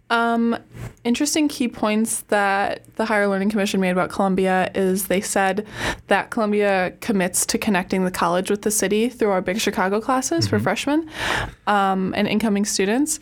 Um, 0.09 0.57
interesting 1.03 1.47
key 1.47 1.67
points 1.67 2.21
that 2.23 2.95
the 2.95 3.05
Higher 3.05 3.27
Learning 3.27 3.49
Commission 3.49 3.79
made 3.79 3.91
about 3.91 4.09
Columbia 4.09 4.69
is 4.75 5.07
they 5.07 5.21
said 5.21 5.65
that 6.07 6.29
Columbia 6.29 6.93
commits 7.01 7.45
to 7.47 7.57
connecting 7.57 8.05
the 8.05 8.11
college 8.11 8.49
with 8.49 8.61
the 8.61 8.71
city 8.71 9.09
through 9.09 9.31
our 9.31 9.41
Big 9.41 9.59
Chicago 9.59 9.99
classes 9.99 10.47
for 10.47 10.59
freshmen 10.59 11.09
um, 11.67 12.13
and 12.15 12.27
incoming 12.27 12.65
students. 12.65 13.19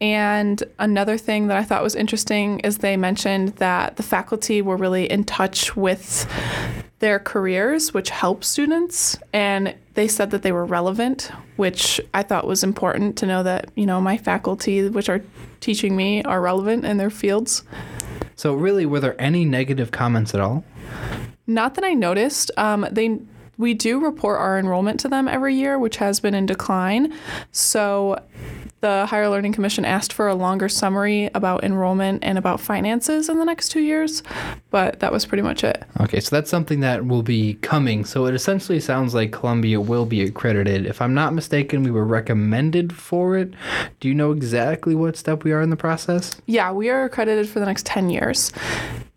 And 0.00 0.62
another 0.78 1.18
thing 1.18 1.48
that 1.48 1.56
I 1.56 1.64
thought 1.64 1.82
was 1.82 1.96
interesting 1.96 2.60
is 2.60 2.78
they 2.78 2.96
mentioned 2.96 3.50
that 3.56 3.96
the 3.96 4.02
faculty 4.02 4.62
were 4.62 4.76
really 4.76 5.10
in 5.10 5.24
touch 5.24 5.76
with 5.76 6.26
their 6.98 7.18
careers, 7.18 7.94
which 7.94 8.10
help 8.10 8.42
students. 8.44 9.16
And 9.32 9.74
they 9.94 10.08
said 10.08 10.30
that 10.30 10.42
they 10.42 10.52
were 10.52 10.64
relevant, 10.64 11.30
which 11.56 12.00
I 12.14 12.22
thought 12.22 12.46
was 12.46 12.64
important 12.64 13.16
to 13.18 13.26
know 13.26 13.42
that, 13.42 13.70
you 13.74 13.86
know, 13.86 14.00
my 14.00 14.16
faculty, 14.16 14.88
which 14.88 15.08
are 15.08 15.22
teaching 15.60 15.96
me, 15.96 16.22
are 16.24 16.40
relevant 16.40 16.84
in 16.84 16.96
their 16.96 17.10
fields. 17.10 17.62
So 18.36 18.54
really, 18.54 18.86
were 18.86 19.00
there 19.00 19.20
any 19.20 19.44
negative 19.44 19.90
comments 19.90 20.34
at 20.34 20.40
all? 20.40 20.64
Not 21.46 21.74
that 21.74 21.84
I 21.84 21.94
noticed. 21.94 22.50
Um, 22.56 22.86
they 22.90 23.18
we 23.56 23.74
do 23.74 23.98
report 23.98 24.38
our 24.38 24.56
enrollment 24.58 25.00
to 25.00 25.08
them 25.08 25.26
every 25.26 25.54
year, 25.54 25.78
which 25.78 25.96
has 25.96 26.20
been 26.20 26.34
in 26.34 26.46
decline. 26.46 27.12
So 27.50 28.22
the 28.80 29.06
Higher 29.06 29.28
Learning 29.28 29.52
Commission 29.52 29.84
asked 29.84 30.12
for 30.12 30.28
a 30.28 30.34
longer 30.34 30.68
summary 30.68 31.30
about 31.34 31.64
enrollment 31.64 32.22
and 32.22 32.38
about 32.38 32.60
finances 32.60 33.28
in 33.28 33.38
the 33.38 33.44
next 33.44 33.70
two 33.70 33.80
years, 33.80 34.22
but 34.70 35.00
that 35.00 35.12
was 35.12 35.26
pretty 35.26 35.42
much 35.42 35.64
it. 35.64 35.82
Okay, 36.00 36.20
so 36.20 36.34
that's 36.34 36.50
something 36.50 36.80
that 36.80 37.06
will 37.06 37.22
be 37.22 37.54
coming. 37.54 38.04
So 38.04 38.26
it 38.26 38.34
essentially 38.34 38.78
sounds 38.80 39.14
like 39.14 39.32
Columbia 39.32 39.80
will 39.80 40.06
be 40.06 40.22
accredited. 40.22 40.86
If 40.86 41.02
I'm 41.02 41.14
not 41.14 41.34
mistaken, 41.34 41.82
we 41.82 41.90
were 41.90 42.04
recommended 42.04 42.94
for 42.94 43.36
it. 43.36 43.52
Do 44.00 44.08
you 44.08 44.14
know 44.14 44.32
exactly 44.32 44.94
what 44.94 45.16
step 45.16 45.42
we 45.42 45.52
are 45.52 45.60
in 45.60 45.70
the 45.70 45.76
process? 45.76 46.40
Yeah, 46.46 46.70
we 46.70 46.88
are 46.88 47.04
accredited 47.04 47.48
for 47.48 47.58
the 47.60 47.66
next 47.66 47.86
10 47.86 48.10
years. 48.10 48.52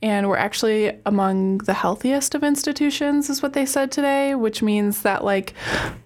And 0.04 0.28
we're 0.28 0.38
actually 0.38 0.98
among 1.06 1.60
the 1.60 1.76
healthiest 1.76 2.34
of 2.34 2.44
institutions, 2.44 3.30
is 3.30 3.44
what 3.44 3.54
they 3.54 3.68
said 3.68 3.92
today, 3.92 4.34
which 4.34 4.64
means 4.64 5.04
that, 5.04 5.24
like, 5.24 5.54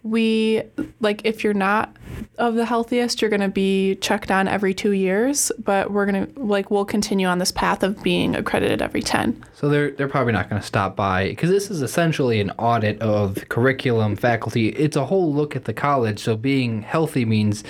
we, 0.03 0.63
like, 0.99 1.21
if 1.23 1.45
you're 1.45 1.53
not 1.53 1.95
of 2.37 2.55
the 2.55 2.65
healthiest, 2.65 3.21
you're 3.21 3.29
going 3.29 3.41
to 3.41 3.47
be 3.47 3.95
checked 3.95 4.31
on 4.31 4.47
every 4.47 4.73
two 4.73 4.91
years, 4.91 5.51
but 5.63 5.91
we're 5.91 6.05
going 6.05 6.27
to, 6.27 6.39
like, 6.39 6.69
we'll 6.71 6.85
continue 6.85 7.27
on 7.27 7.39
this 7.39 7.51
path 7.51 7.83
of 7.83 8.01
being 8.03 8.35
accredited 8.35 8.81
every 8.81 9.01
10. 9.01 9.43
So 9.53 9.69
they're 9.69 9.91
they're 9.91 10.07
probably 10.09 10.33
not 10.33 10.49
going 10.49 10.61
to 10.61 10.67
stop 10.67 10.95
by 10.95 11.29
because 11.29 11.49
this 11.49 11.71
is 11.71 11.81
essentially 11.81 12.39
an 12.41 12.51
audit 12.51 13.01
of 13.01 13.47
curriculum, 13.49 14.15
faculty. 14.15 14.69
It's 14.69 14.97
a 14.97 15.05
whole 15.05 15.33
look 15.33 15.55
at 15.55 15.65
the 15.65 15.73
college. 15.73 16.19
So 16.19 16.35
being 16.35 16.81
healthy 16.81 17.25
means 17.25 17.63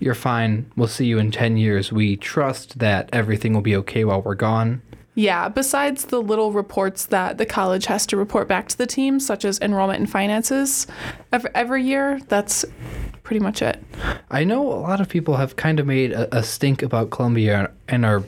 you're 0.00 0.14
fine. 0.14 0.70
We'll 0.76 0.88
see 0.88 1.06
you 1.06 1.18
in 1.18 1.30
10 1.30 1.56
years. 1.56 1.92
We 1.92 2.16
trust 2.16 2.80
that 2.80 3.08
everything 3.12 3.54
will 3.54 3.62
be 3.62 3.76
okay 3.76 4.04
while 4.04 4.20
we're 4.20 4.34
gone. 4.34 4.82
Yeah, 5.18 5.48
besides 5.48 6.04
the 6.04 6.22
little 6.22 6.52
reports 6.52 7.06
that 7.06 7.38
the 7.38 7.44
college 7.44 7.86
has 7.86 8.06
to 8.06 8.16
report 8.16 8.46
back 8.46 8.68
to 8.68 8.78
the 8.78 8.86
team, 8.86 9.18
such 9.18 9.44
as 9.44 9.58
enrollment 9.58 9.98
and 9.98 10.08
finances 10.08 10.86
every, 11.32 11.82
year, 11.82 12.20
that's 12.28 12.64
pretty 13.24 13.40
much 13.40 13.60
it. 13.60 13.82
I 14.30 14.44
know 14.44 14.62
a 14.62 14.78
lot 14.78 15.00
of 15.00 15.08
people 15.08 15.34
have 15.34 15.56
kind 15.56 15.80
of 15.80 15.88
made 15.88 16.12
a, 16.12 16.38
a 16.38 16.44
stink 16.44 16.84
about 16.84 17.10
Columbia 17.10 17.72
and 17.88 18.06
are 18.06 18.22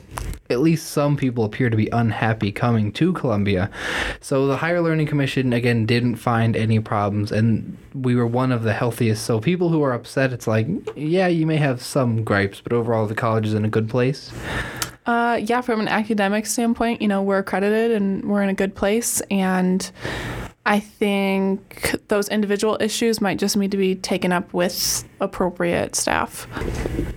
at 0.49 0.59
least 0.59 0.91
some 0.91 1.15
people 1.15 1.45
appear 1.45 1.69
to 1.69 1.77
be 1.77 1.87
unhappy 1.93 2.51
coming 2.51 2.91
to 2.91 3.13
Columbia. 3.13 3.71
So 4.19 4.45
the 4.47 4.57
Higher 4.57 4.81
Learning 4.81 5.07
Commission 5.07 5.53
again 5.53 5.85
didn't 5.85 6.17
find 6.17 6.57
any 6.57 6.81
problems 6.81 7.31
and 7.31 7.77
we 7.93 8.15
were 8.15 8.27
one 8.27 8.51
of 8.51 8.63
the 8.63 8.73
healthiest. 8.73 9.23
So 9.23 9.39
people 9.39 9.69
who 9.69 9.81
are 9.81 9.93
upset 9.93 10.33
it's 10.33 10.45
like, 10.45 10.67
yeah, 10.97 11.27
you 11.27 11.45
may 11.47 11.55
have 11.55 11.81
some 11.81 12.25
gripes, 12.25 12.59
but 12.59 12.73
overall 12.73 13.07
the 13.07 13.15
college 13.15 13.47
is 13.47 13.53
in 13.53 13.63
a 13.63 13.69
good 13.69 13.87
place. 13.87 14.29
Uh, 15.05 15.39
yeah, 15.43 15.61
from 15.61 15.79
an 15.79 15.87
academic 15.87 16.45
standpoint, 16.45 17.01
you 17.01 17.07
know, 17.07 17.23
we're 17.23 17.39
accredited 17.39 17.91
and 17.91 18.23
we're 18.25 18.43
in 18.43 18.49
a 18.49 18.53
good 18.53 18.75
place. 18.75 19.21
And 19.31 19.89
I 20.65 20.79
think 20.79 21.95
those 22.07 22.29
individual 22.29 22.77
issues 22.79 23.19
might 23.19 23.39
just 23.39 23.57
need 23.57 23.71
to 23.71 23.77
be 23.77 23.95
taken 23.95 24.31
up 24.31 24.53
with 24.53 25.03
appropriate 25.19 25.95
staff. 25.95 26.47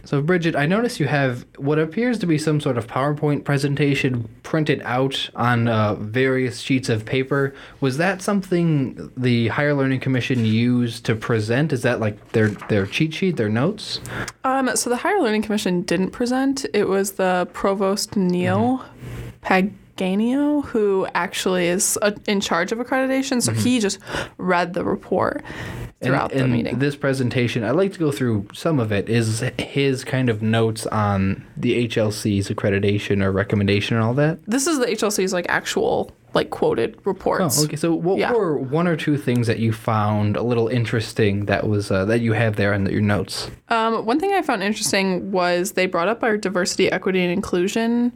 So, 0.05 0.23
Bridget, 0.23 0.57
I 0.57 0.65
notice 0.65 0.99
you 0.99 1.07
have 1.09 1.45
what 1.59 1.79
appears 1.79 2.19
to 2.21 2.27
be 2.27 2.39
some 2.39 2.59
sort 2.59 2.79
of 2.79 2.87
PowerPoint 2.87 3.45
presentation 3.45 4.29
printed 4.45 4.81
out 4.85 5.29
on 5.35 5.69
uh, 5.69 5.95
various 5.97 6.61
sheets 6.61 6.89
of 6.89 7.05
paper. 7.05 7.55
Was 7.81 7.99
that 7.99 8.23
something 8.23 9.13
the 9.15 9.49
Higher 9.49 9.75
Learning 9.75 10.01
Commission 10.01 10.47
used 10.47 11.05
to 11.05 11.15
present? 11.15 11.73
Is 11.73 11.83
that 11.83 12.01
like 12.01 12.33
their 12.33 12.49
their 12.49 12.87
cheat 12.87 13.13
sheet, 13.13 13.37
their 13.37 13.51
notes? 13.51 14.01
Um, 14.45 14.75
so 14.75 14.89
the 14.89 14.97
Higher 14.97 15.21
Learning 15.21 15.43
Commission 15.43 15.83
didn't 15.83 16.13
present. 16.13 16.65
It 16.73 16.89
was 16.89 17.13
the 17.13 17.47
provost 17.53 18.17
Neil 18.17 18.83
Pag. 19.43 19.75
Ganio, 19.97 20.65
who 20.65 21.07
actually 21.15 21.67
is 21.69 21.99
uh, 22.03 22.13
in 22.27 22.41
charge 22.41 22.73
of 22.73 22.79
accreditation. 22.79 23.43
So 23.43 23.53
he 23.53 23.81
just 23.81 23.99
read 24.39 24.75
the 24.75 24.85
report 24.85 25.45
throughout 26.03 26.33
and, 26.33 26.41
the 26.41 26.45
and 26.45 26.53
meeting. 26.53 26.79
This 26.79 26.97
presentation, 26.97 27.65
I'd 27.65 27.73
like 27.73 27.93
to 27.95 27.99
go 27.99 28.11
through 28.11 28.49
some 28.53 28.79
of 28.81 28.93
it. 28.93 29.09
Is 29.09 29.41
his 29.59 30.05
kind 30.05 30.29
of 30.29 30.43
notes 30.43 30.87
on 30.87 31.45
the 31.57 31.87
HLC's 31.89 32.49
accreditation 32.49 33.23
or 33.23 33.33
recommendation 33.33 33.97
and 33.97 34.05
all 34.05 34.15
that? 34.15 34.39
this 34.47 34.67
is 34.67 34.79
the 34.79 34.87
HLC's 34.87 35.33
like 35.33 35.47
actual 35.49 36.11
like 36.35 36.51
quoted 36.51 36.99
reports. 37.05 37.61
Oh, 37.61 37.65
okay. 37.65 37.77
So, 37.77 37.95
what 37.95 38.19
Yeah. 38.19 38.33
were 38.33 38.59
one 38.59 38.89
or 38.89 38.97
two 38.97 39.17
things 39.17 39.47
that 39.47 39.61
you 39.61 39.73
found 39.73 40.37
a 40.37 40.43
little 40.43 40.67
interesting 40.67 41.45
that 41.47 41.69
was 41.69 41.93
uh, 41.93 42.05
that 42.07 42.21
you 42.21 42.33
have 42.33 42.57
there 42.57 42.73
in 42.73 42.85
your 42.87 43.01
notes? 43.01 43.49
Um, 43.69 44.05
one 44.05 44.19
thing 44.19 44.33
I 44.33 44.43
found 44.43 44.63
interesting 44.65 45.31
was 45.31 45.73
they 45.73 45.87
brought 45.87 46.09
up 46.09 46.25
our 46.25 46.37
diversity, 46.37 46.91
equity, 46.91 47.21
and 47.23 47.33
inclusion 47.33 48.13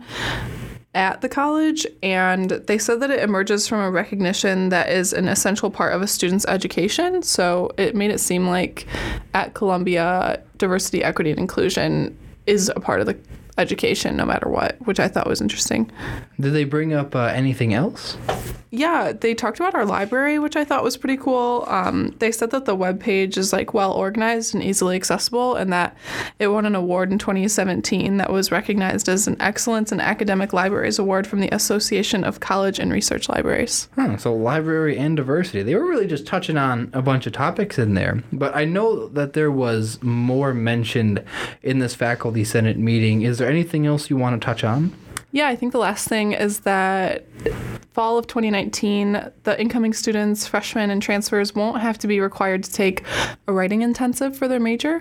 at 0.94 1.20
the 1.20 1.28
college, 1.28 1.86
and 2.02 2.50
they 2.50 2.78
said 2.78 3.00
that 3.00 3.10
it 3.10 3.20
emerges 3.20 3.68
from 3.68 3.80
a 3.80 3.90
recognition 3.90 4.70
that 4.70 4.90
is 4.90 5.12
an 5.12 5.28
essential 5.28 5.70
part 5.70 5.92
of 5.92 6.02
a 6.02 6.06
student's 6.06 6.46
education. 6.46 7.22
So 7.22 7.70
it 7.76 7.94
made 7.94 8.10
it 8.10 8.20
seem 8.20 8.48
like 8.48 8.86
at 9.34 9.54
Columbia, 9.54 10.42
diversity, 10.56 11.04
equity, 11.04 11.30
and 11.30 11.38
inclusion 11.38 12.16
is 12.46 12.72
a 12.74 12.80
part 12.80 13.00
of 13.00 13.06
the 13.06 13.16
education 13.58 14.16
no 14.16 14.24
matter 14.24 14.48
what, 14.48 14.76
which 14.86 15.00
I 15.00 15.08
thought 15.08 15.26
was 15.26 15.40
interesting. 15.40 15.90
Did 16.40 16.52
they 16.52 16.64
bring 16.64 16.92
up 16.92 17.14
uh, 17.14 17.26
anything 17.26 17.74
else? 17.74 18.16
Yeah, 18.70 19.12
they 19.12 19.34
talked 19.34 19.58
about 19.58 19.74
our 19.74 19.86
library, 19.86 20.38
which 20.38 20.54
I 20.54 20.64
thought 20.64 20.84
was 20.84 20.96
pretty 20.96 21.16
cool. 21.16 21.64
Um, 21.68 22.14
they 22.18 22.30
said 22.30 22.50
that 22.50 22.66
the 22.66 22.76
webpage 22.76 23.38
is 23.38 23.52
like 23.52 23.72
well 23.72 23.92
organized 23.92 24.54
and 24.54 24.62
easily 24.62 24.94
accessible, 24.94 25.56
and 25.56 25.72
that 25.72 25.96
it 26.38 26.48
won 26.48 26.66
an 26.66 26.74
award 26.74 27.10
in 27.10 27.18
2017 27.18 28.18
that 28.18 28.30
was 28.30 28.52
recognized 28.52 29.08
as 29.08 29.26
an 29.26 29.40
Excellence 29.40 29.90
in 29.90 30.00
Academic 30.00 30.52
Libraries 30.52 30.98
Award 30.98 31.26
from 31.26 31.40
the 31.40 31.48
Association 31.54 32.24
of 32.24 32.40
College 32.40 32.78
and 32.78 32.92
Research 32.92 33.28
Libraries. 33.28 33.88
Huh, 33.94 34.18
so 34.18 34.34
library 34.34 34.98
and 34.98 35.16
diversity. 35.16 35.62
They 35.62 35.74
were 35.74 35.86
really 35.86 36.06
just 36.06 36.26
touching 36.26 36.58
on 36.58 36.90
a 36.92 37.00
bunch 37.00 37.26
of 37.26 37.32
topics 37.32 37.78
in 37.78 37.94
there. 37.94 38.22
But 38.32 38.54
I 38.54 38.66
know 38.66 39.08
that 39.08 39.32
there 39.32 39.50
was 39.50 40.02
more 40.02 40.52
mentioned 40.52 41.24
in 41.62 41.78
this 41.78 41.94
faculty 41.94 42.44
senate 42.44 42.76
meeting. 42.76 43.22
Is 43.22 43.38
there 43.38 43.47
anything 43.48 43.86
else 43.86 44.10
you 44.10 44.16
want 44.16 44.40
to 44.40 44.44
touch 44.44 44.64
on? 44.64 44.94
Yeah, 45.30 45.48
I 45.48 45.56
think 45.56 45.72
the 45.72 45.78
last 45.78 46.08
thing 46.08 46.32
is 46.32 46.60
that 46.60 47.26
fall 47.92 48.16
of 48.16 48.26
2019, 48.26 49.30
the 49.42 49.60
incoming 49.60 49.92
students, 49.92 50.46
freshmen, 50.46 50.90
and 50.90 51.02
transfers 51.02 51.54
won't 51.54 51.82
have 51.82 51.98
to 51.98 52.06
be 52.06 52.18
required 52.20 52.64
to 52.64 52.72
take 52.72 53.04
a 53.46 53.52
writing 53.52 53.82
intensive 53.82 54.36
for 54.36 54.48
their 54.48 54.60
major. 54.60 55.00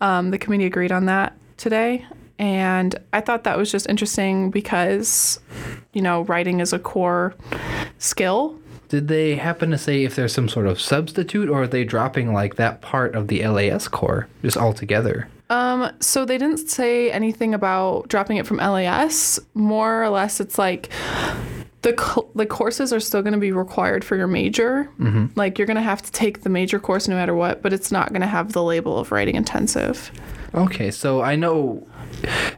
Um, 0.00 0.30
the 0.30 0.38
committee 0.38 0.66
agreed 0.66 0.92
on 0.92 1.06
that 1.06 1.36
today. 1.56 2.06
And 2.38 2.94
I 3.12 3.20
thought 3.20 3.44
that 3.44 3.56
was 3.56 3.70
just 3.70 3.88
interesting 3.88 4.50
because, 4.50 5.40
you 5.92 6.02
know, 6.02 6.22
writing 6.22 6.60
is 6.60 6.72
a 6.72 6.78
core 6.78 7.34
skill. 7.98 8.58
Did 8.88 9.08
they 9.08 9.36
happen 9.36 9.70
to 9.70 9.78
say 9.78 10.04
if 10.04 10.14
there's 10.14 10.32
some 10.32 10.48
sort 10.48 10.66
of 10.66 10.80
substitute, 10.80 11.48
or 11.48 11.62
are 11.62 11.66
they 11.66 11.84
dropping 11.84 12.32
like 12.32 12.56
that 12.56 12.80
part 12.80 13.14
of 13.14 13.28
the 13.28 13.46
LAS 13.46 13.88
core 13.88 14.28
just 14.42 14.56
altogether? 14.56 15.28
Um, 15.54 15.90
so 16.00 16.24
they 16.24 16.38
didn't 16.38 16.68
say 16.68 17.10
anything 17.12 17.54
about 17.54 18.08
dropping 18.08 18.38
it 18.38 18.46
from 18.46 18.56
LAS. 18.56 19.38
More 19.54 20.02
or 20.02 20.08
less, 20.08 20.40
it's 20.40 20.58
like 20.58 20.88
the 21.82 21.94
cl- 21.96 22.28
the 22.34 22.46
courses 22.46 22.92
are 22.92 23.00
still 23.00 23.22
going 23.22 23.34
to 23.34 23.38
be 23.38 23.52
required 23.52 24.04
for 24.04 24.16
your 24.16 24.26
major. 24.26 24.90
Like 25.36 25.58
you're 25.58 25.66
going 25.66 25.76
to 25.76 25.82
have 25.82 26.02
to 26.02 26.10
take 26.12 26.42
the 26.42 26.50
major 26.50 26.78
course 26.80 27.06
no 27.08 27.14
matter 27.14 27.34
what, 27.34 27.62
but 27.62 27.72
it's 27.72 27.92
not 27.92 28.08
going 28.08 28.22
to 28.22 28.26
have 28.26 28.52
the 28.52 28.62
label 28.62 28.98
of 28.98 29.12
writing 29.12 29.36
intensive. 29.36 30.10
Okay, 30.54 30.90
so 30.90 31.20
I 31.20 31.34
know 31.34 31.86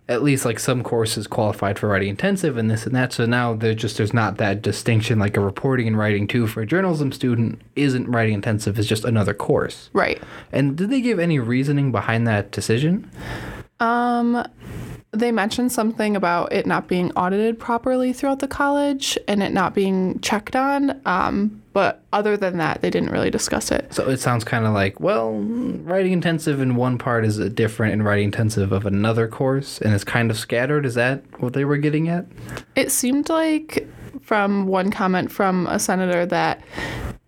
at 0.09 0.23
least 0.23 0.45
like 0.45 0.59
some 0.59 0.83
courses 0.83 1.27
qualified 1.27 1.79
for 1.79 1.89
writing 1.89 2.09
intensive 2.09 2.57
and 2.57 2.71
this 2.71 2.87
and 2.87 2.95
that. 2.95 3.13
So 3.13 3.27
now 3.27 3.55
there 3.55 3.75
just 3.75 3.97
there's 3.97 4.13
not 4.13 4.37
that 4.37 4.63
distinction 4.63 5.19
like 5.19 5.37
a 5.37 5.41
reporting 5.41 5.87
and 5.87 5.99
writing 5.99 6.27
too 6.27 6.47
for 6.47 6.61
a 6.61 6.67
journalism 6.67 7.11
student 7.11 7.61
isn't 7.75 8.09
writing 8.09 8.35
intensive 8.35 8.79
is 8.79 8.87
just 8.87 9.05
another 9.05 9.35
course. 9.35 9.91
Right. 9.93 10.23
And 10.53 10.77
did 10.77 10.91
they 10.91 11.01
give 11.01 11.19
any 11.19 11.39
reasoning 11.39 11.91
behind 11.91 12.27
that 12.27 12.53
decision? 12.53 13.11
Um, 13.81 14.47
they 15.13 15.33
mentioned 15.33 15.73
something 15.73 16.17
about 16.17 16.53
it 16.53 16.67
not 16.67 16.89
being 16.89 17.13
audited 17.13 17.59
properly 17.59 18.13
throughout 18.13 18.41
the 18.41 18.49
college 18.49 19.19
and 19.27 19.43
it 19.43 19.53
not 19.53 19.75
being 19.75 20.21
checked 20.21 20.55
on. 20.55 21.01
Um, 21.07 21.63
but 21.77 22.03
other 22.11 22.39
than 22.39 22.57
that, 22.57 22.81
they 22.81 22.89
didn't 22.89 23.11
really 23.11 23.29
discuss 23.29 23.71
it. 23.71 23.93
So 23.93 24.09
it 24.09 24.17
sounds 24.17 24.45
kind 24.45 24.65
of 24.65 24.73
like, 24.73 24.99
well, 24.99 25.33
writing 25.33 26.13
intensive 26.13 26.59
in 26.59 26.75
one 26.75 26.97
part 26.97 27.23
is 27.23 27.37
a 27.37 27.51
different 27.51 27.93
in 27.93 28.03
writing 28.03 28.25
intensive 28.25 28.73
of 28.73 28.87
another 28.87 29.29
course, 29.29 29.79
and 29.83 29.93
it's 29.93 30.03
kind 30.03 30.31
of 30.31 30.39
scattered. 30.39 30.87
Is 30.87 30.95
that 30.95 31.23
what 31.43 31.53
they 31.53 31.67
were 31.67 31.77
getting 31.77 32.09
at? 32.09 32.25
It 32.77 32.91
seemed 32.91 33.29
like 33.29 33.87
from 34.23 34.69
one 34.69 34.91
comment 34.91 35.31
from 35.31 35.67
a 35.67 35.79
senator 35.79 36.25
that 36.25 36.65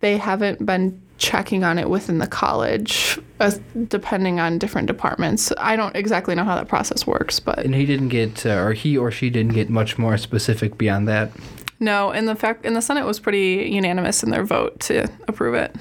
they 0.00 0.16
haven't 0.16 0.64
been 0.64 0.98
checking 1.18 1.62
on 1.62 1.78
it 1.78 1.90
within 1.90 2.16
the 2.16 2.26
college, 2.26 3.18
as 3.40 3.60
depending 3.88 4.40
on 4.40 4.56
different 4.56 4.86
departments. 4.86 5.52
I 5.58 5.76
don't 5.76 5.94
exactly 5.94 6.34
know 6.34 6.44
how 6.44 6.54
that 6.54 6.68
process 6.68 7.06
works, 7.06 7.38
but 7.38 7.58
And 7.58 7.74
he 7.74 7.84
didn't 7.84 8.08
get, 8.08 8.46
uh, 8.46 8.62
or 8.62 8.72
he 8.72 8.96
or 8.96 9.10
she 9.10 9.28
didn't 9.28 9.52
get 9.52 9.68
much 9.68 9.98
more 9.98 10.16
specific 10.16 10.78
beyond 10.78 11.06
that. 11.08 11.32
No. 11.80 12.10
And 12.10 12.28
the 12.28 12.34
fact, 12.34 12.64
and 12.64 12.74
the 12.74 12.82
Senate 12.82 13.06
was 13.06 13.20
pretty 13.20 13.68
unanimous 13.70 14.22
in 14.22 14.30
their 14.30 14.44
vote 14.44 14.80
to 14.80 15.08
approve 15.26 15.54
it. 15.54 15.74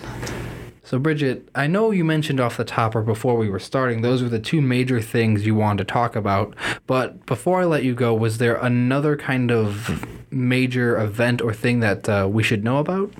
So, 0.88 0.98
Bridget, 1.00 1.50
I 1.54 1.68
know 1.68 1.92
you 1.92 2.06
mentioned 2.06 2.40
off 2.40 2.56
the 2.56 2.64
top 2.64 2.96
or 2.96 3.02
before 3.02 3.36
we 3.36 3.50
were 3.50 3.60
starting, 3.60 4.04
those 4.04 4.24
were 4.24 4.30
the 4.30 4.40
two 4.40 4.62
major 4.62 5.02
things 5.02 5.46
you 5.46 5.54
wanted 5.54 5.86
to 5.86 5.94
talk 5.94 6.16
about. 6.16 6.56
But 6.86 7.26
before 7.26 7.60
I 7.60 7.66
let 7.66 7.84
you 7.84 7.94
go, 7.94 8.14
was 8.14 8.38
there 8.38 8.56
another 8.56 9.18
kind 9.18 9.52
of 9.52 10.06
major 10.32 10.98
event 10.98 11.42
or 11.42 11.54
thing 11.54 11.82
that 11.82 12.08
uh, 12.08 12.30
we 12.32 12.42
should 12.42 12.64
know 12.64 12.78
about? 12.78 13.12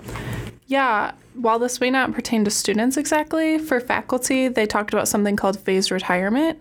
Yeah, 0.68 1.14
while 1.34 1.60
this 1.60 1.80
may 1.80 1.90
not 1.90 2.14
pertain 2.14 2.44
to 2.44 2.52
students 2.52 2.98
exactly, 2.98 3.58
for 3.58 3.80
faculty, 3.80 4.50
they 4.50 4.66
talked 4.66 4.92
about 4.94 5.08
something 5.08 5.38
called 5.38 5.58
phased 5.58 5.92
retirement. 5.92 6.60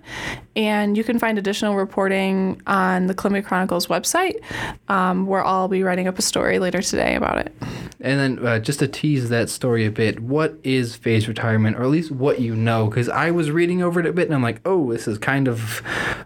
And 0.54 0.96
you 0.96 1.02
can 1.02 1.18
find 1.18 1.38
additional 1.38 1.74
reporting 1.74 2.62
on 2.68 3.08
the 3.08 3.14
Columbia 3.14 3.42
Chronicles 3.42 3.88
website, 3.88 4.40
um, 4.88 5.26
where 5.26 5.44
I'll 5.44 5.66
be 5.66 5.82
writing 5.82 6.06
up 6.06 6.18
a 6.20 6.22
story 6.22 6.60
later 6.60 6.82
today 6.82 7.16
about 7.16 7.38
it. 7.38 7.52
And 8.00 8.20
then 8.38 8.46
uh, 8.46 8.58
just 8.60 8.78
to 8.78 8.86
tease 8.86 9.28
that 9.30 9.50
story 9.50 9.86
a 9.86 9.90
bit, 9.90 10.20
what 10.20 10.56
is 10.62 10.94
phased 10.94 11.26
retirement, 11.26 11.76
or 11.76 11.82
at 11.82 11.88
least 11.88 12.12
what 12.12 12.40
you 12.40 12.54
know? 12.54 12.86
Because 12.86 13.08
I 13.08 13.32
was 13.32 13.50
reading 13.50 13.82
over 13.82 13.98
it 13.98 14.06
a 14.06 14.12
bit 14.12 14.26
and 14.26 14.34
I'm 14.34 14.42
like, 14.42 14.60
oh, 14.64 14.92
this 14.92 15.08
is 15.08 15.18
kind 15.18 15.48
of 15.48 15.82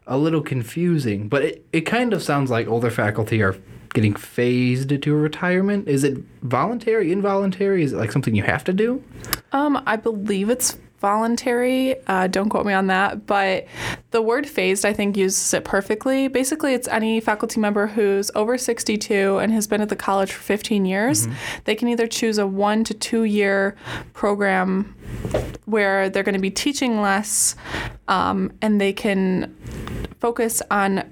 a 0.07 0.19
little 0.19 0.43
confusing. 0.43 1.29
But 1.29 1.45
it, 1.45 1.67
it 1.73 1.81
kind 1.83 2.13
of 2.13 2.23
sounds 2.23 2.51
like 2.51 2.67
older 2.67 2.91
faculty 2.91 3.41
are 3.43 3.57
getting 3.95 4.15
phased 4.15 5.03
to 5.03 5.15
retirement? 5.15 5.89
Is 5.89 6.05
it 6.05 6.19
voluntary, 6.43 7.13
involuntary? 7.13 7.83
Is 7.83 7.93
it 7.93 7.97
like 7.97 8.13
something 8.13 8.35
you 8.35 8.43
have 8.43 8.65
to 8.65 8.73
do? 8.73 9.03
Um, 9.53 9.83
I 9.87 9.97
believe 9.97 10.51
it's 10.51 10.79
voluntary. 11.01 11.97
Uh, 12.07 12.27
don't 12.27 12.51
quote 12.51 12.67
me 12.67 12.75
on 12.75 12.87
that, 12.89 13.27
but 13.27 13.67
the 14.11 14.21
word 14.21 14.47
phased, 14.47 14.85
I 14.85 14.93
think, 14.93 15.17
uses 15.17 15.55
it 15.55 15.65
perfectly. 15.65 16.29
Basically, 16.29 16.75
it's 16.75 16.87
any 16.89 17.21
faculty 17.21 17.59
member 17.59 17.87
who's 17.87 18.31
over 18.35 18.59
62 18.59 19.39
and 19.39 19.53
has 19.53 19.67
been 19.67 19.81
at 19.81 19.89
the 19.89 19.97
college 19.97 20.31
for 20.31 20.43
15 20.43 20.85
years. 20.85 21.27
They 21.65 21.75
can 21.75 21.89
either 21.89 22.07
choose 22.07 22.39
a 22.39 22.47
one 22.47 22.85
to 22.85 22.95
two 22.95 23.25
year 23.25 23.77
program 24.13 24.95
where 25.65 26.11
they're 26.11 26.23
going 26.23 26.35
to 26.35 26.41
be 26.41 26.51
teaching 26.51 27.01
less 27.01 27.57
um, 28.09 28.53
and 28.61 28.81
they 28.81 28.93
can 28.93 29.57
focus 30.21 30.61
on 30.71 31.03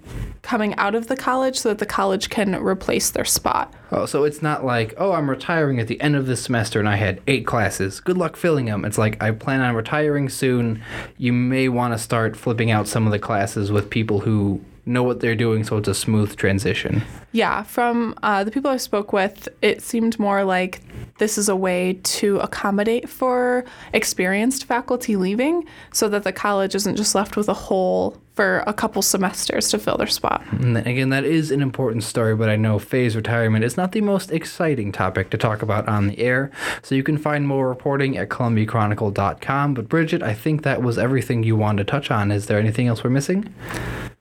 coming 0.43 0.75
out 0.77 0.95
of 0.95 1.09
the 1.09 1.17
college 1.17 1.59
so 1.59 1.71
that 1.71 1.79
the 1.79 1.87
college 1.87 2.31
can 2.31 2.55
replace 2.55 3.11
their 3.11 3.25
spot. 3.25 3.73
Oh, 3.91 4.07
so 4.07 4.25
it's 4.25 4.43
not 4.43 4.65
like, 4.65 4.95
oh, 4.97 5.13
I'm 5.13 5.29
retiring 5.29 5.81
at 5.81 5.89
the 5.89 6.01
end 6.01 6.17
of 6.17 6.27
this 6.27 6.43
semester 6.43 6.79
and 6.79 6.89
I 6.89 6.97
had 6.97 7.21
eight 7.27 7.47
classes. 7.47 8.01
Good 8.01 8.19
luck 8.19 8.37
filling 8.37 8.67
them. 8.67 8.85
It's 8.85 8.99
like, 8.99 9.23
I 9.23 9.31
plan 9.31 9.61
on 9.61 9.75
retiring 9.75 10.29
soon. 10.29 10.83
You 11.17 11.33
may 11.33 11.69
want 11.69 11.95
to 11.95 11.99
start 11.99 12.37
flipping 12.37 12.71
out 12.71 12.89
some 12.89 13.07
of 13.07 13.13
the 13.13 13.19
classes 13.19 13.73
with 13.73 13.91
people 13.91 14.21
who 14.21 14.61
know 14.89 15.03
what 15.03 15.21
they're 15.21 15.37
doing 15.37 15.63
so 15.63 15.77
it's 15.77 15.89
a 15.89 15.95
smooth 15.95 16.35
transition. 16.37 17.03
Yeah, 17.33 17.63
from 17.63 18.15
uh, 18.23 18.43
the 18.43 18.51
people 18.51 18.71
I 18.71 18.79
spoke 18.79 19.13
with, 19.13 19.49
it 19.61 19.83
seemed 19.83 20.19
more 20.19 20.45
like 20.45 20.81
this 21.19 21.37
is 21.37 21.49
a 21.49 21.57
way 21.57 22.01
to 22.03 22.39
accommodate 22.39 23.09
for 23.09 23.65
experienced 23.93 24.65
faculty 24.65 25.15
leaving 25.17 25.67
so 25.93 26.09
that 26.09 26.25
the 26.25 26.33
college 26.33 26.75
isn't 26.75 26.97
just 26.97 27.15
left 27.15 27.37
with 27.37 27.49
a 27.49 27.55
hole 27.55 28.17
for 28.39 28.63
a 28.69 28.73
couple 28.73 29.03
semesters 29.03 29.69
to 29.69 29.81
fill 29.81 29.97
their 29.97 30.07
spot. 30.07 30.45
And 30.53 30.77
again, 30.77 31.09
that 31.09 31.25
is 31.25 31.51
an 31.51 31.61
important 31.61 32.05
story, 32.05 32.37
but 32.37 32.49
I 32.49 32.55
know 32.55 32.79
phase 32.79 33.17
retirement 33.17 33.65
is 33.65 33.77
not 33.77 33.91
the 33.91 34.01
most 34.01 34.31
exciting 34.31 34.93
topic 34.93 35.31
to 35.31 35.37
talk 35.37 35.61
about 35.61 35.89
on 35.89 36.07
the 36.07 36.21
air. 36.21 36.53
So 36.85 36.95
you 36.95 37.03
can 37.03 37.19
find 37.19 37.49
more 37.49 37.69
reporting 37.69 38.17
at 38.17 38.29
columbiachronicle.com. 38.29 39.75
But 39.75 39.89
Bridget, 39.89 40.23
I 40.23 40.35
think 40.35 40.63
that 40.63 40.85
was 40.85 40.99
everything 40.99 41.43
you 41.43 41.57
wanted 41.57 41.85
to 41.85 41.91
touch 41.91 42.13
on. 42.13 42.31
Is 42.31 42.47
there 42.47 42.61
anything 42.61 42.87
else 42.87 43.03
we're 43.03 43.11
missing? 43.11 43.53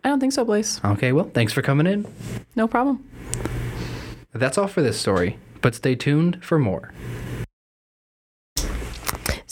I 0.04 0.10
don't 0.10 0.20
think 0.20 0.34
so, 0.34 0.44
Blaze. 0.44 0.82
Okay, 0.84 1.12
well, 1.12 1.30
thanks 1.36 1.54
for 1.54 1.62
coming 1.62 1.86
in. 1.86 2.12
No 2.56 2.68
problem. 2.68 3.08
That's 4.34 4.58
all 4.58 4.68
for 4.68 4.82
this 4.82 5.00
story, 5.00 5.38
but 5.62 5.76
stay 5.76 5.94
tuned 5.94 6.44
for 6.44 6.58
more. 6.58 6.92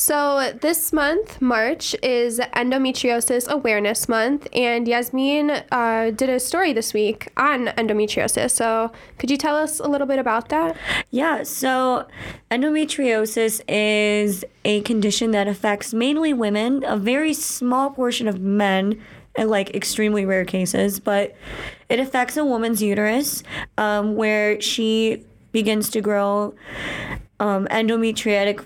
So, 0.05 0.53
this 0.62 0.93
month, 0.93 1.41
March, 1.41 1.95
is 2.03 2.38
Endometriosis 2.38 3.47
Awareness 3.47 4.07
Month, 4.07 4.47
and 4.53 4.88
Yasmin 4.88 5.50
uh, 5.71 6.12
did 6.15 6.29
a 6.29 6.39
story 6.39 6.74
this 6.74 6.93
week 6.93 7.29
on 7.38 7.69
endometriosis. 7.69 8.51
So, 8.51 8.91
could 9.17 9.31
you 9.31 9.38
tell 9.38 9.55
us 9.55 9.79
a 9.79 9.88
little 9.88 10.05
bit 10.05 10.19
about 10.19 10.50
that? 10.50 10.77
Yeah, 11.09 11.41
so 11.41 12.07
endometriosis 12.51 13.62
is 13.67 14.45
a 14.63 14.81
condition 14.81 15.31
that 15.31 15.47
affects 15.47 15.91
mainly 15.91 16.33
women, 16.33 16.83
a 16.85 16.97
very 16.97 17.33
small 17.33 17.89
portion 17.89 18.27
of 18.27 18.39
men, 18.39 19.01
and 19.35 19.50
like 19.50 19.74
extremely 19.74 20.24
rare 20.24 20.45
cases, 20.45 21.00
but 21.00 21.35
it 21.89 22.00
affects 22.00 22.38
a 22.38 22.45
woman's 22.45 22.79
uterus 22.79 23.41
um, 23.79 24.15
where 24.15 24.62
she 24.62 25.25
begins 25.51 25.89
to 25.89 26.00
grow 26.00 26.53
um, 27.39 27.65
endometriotic 27.71 28.63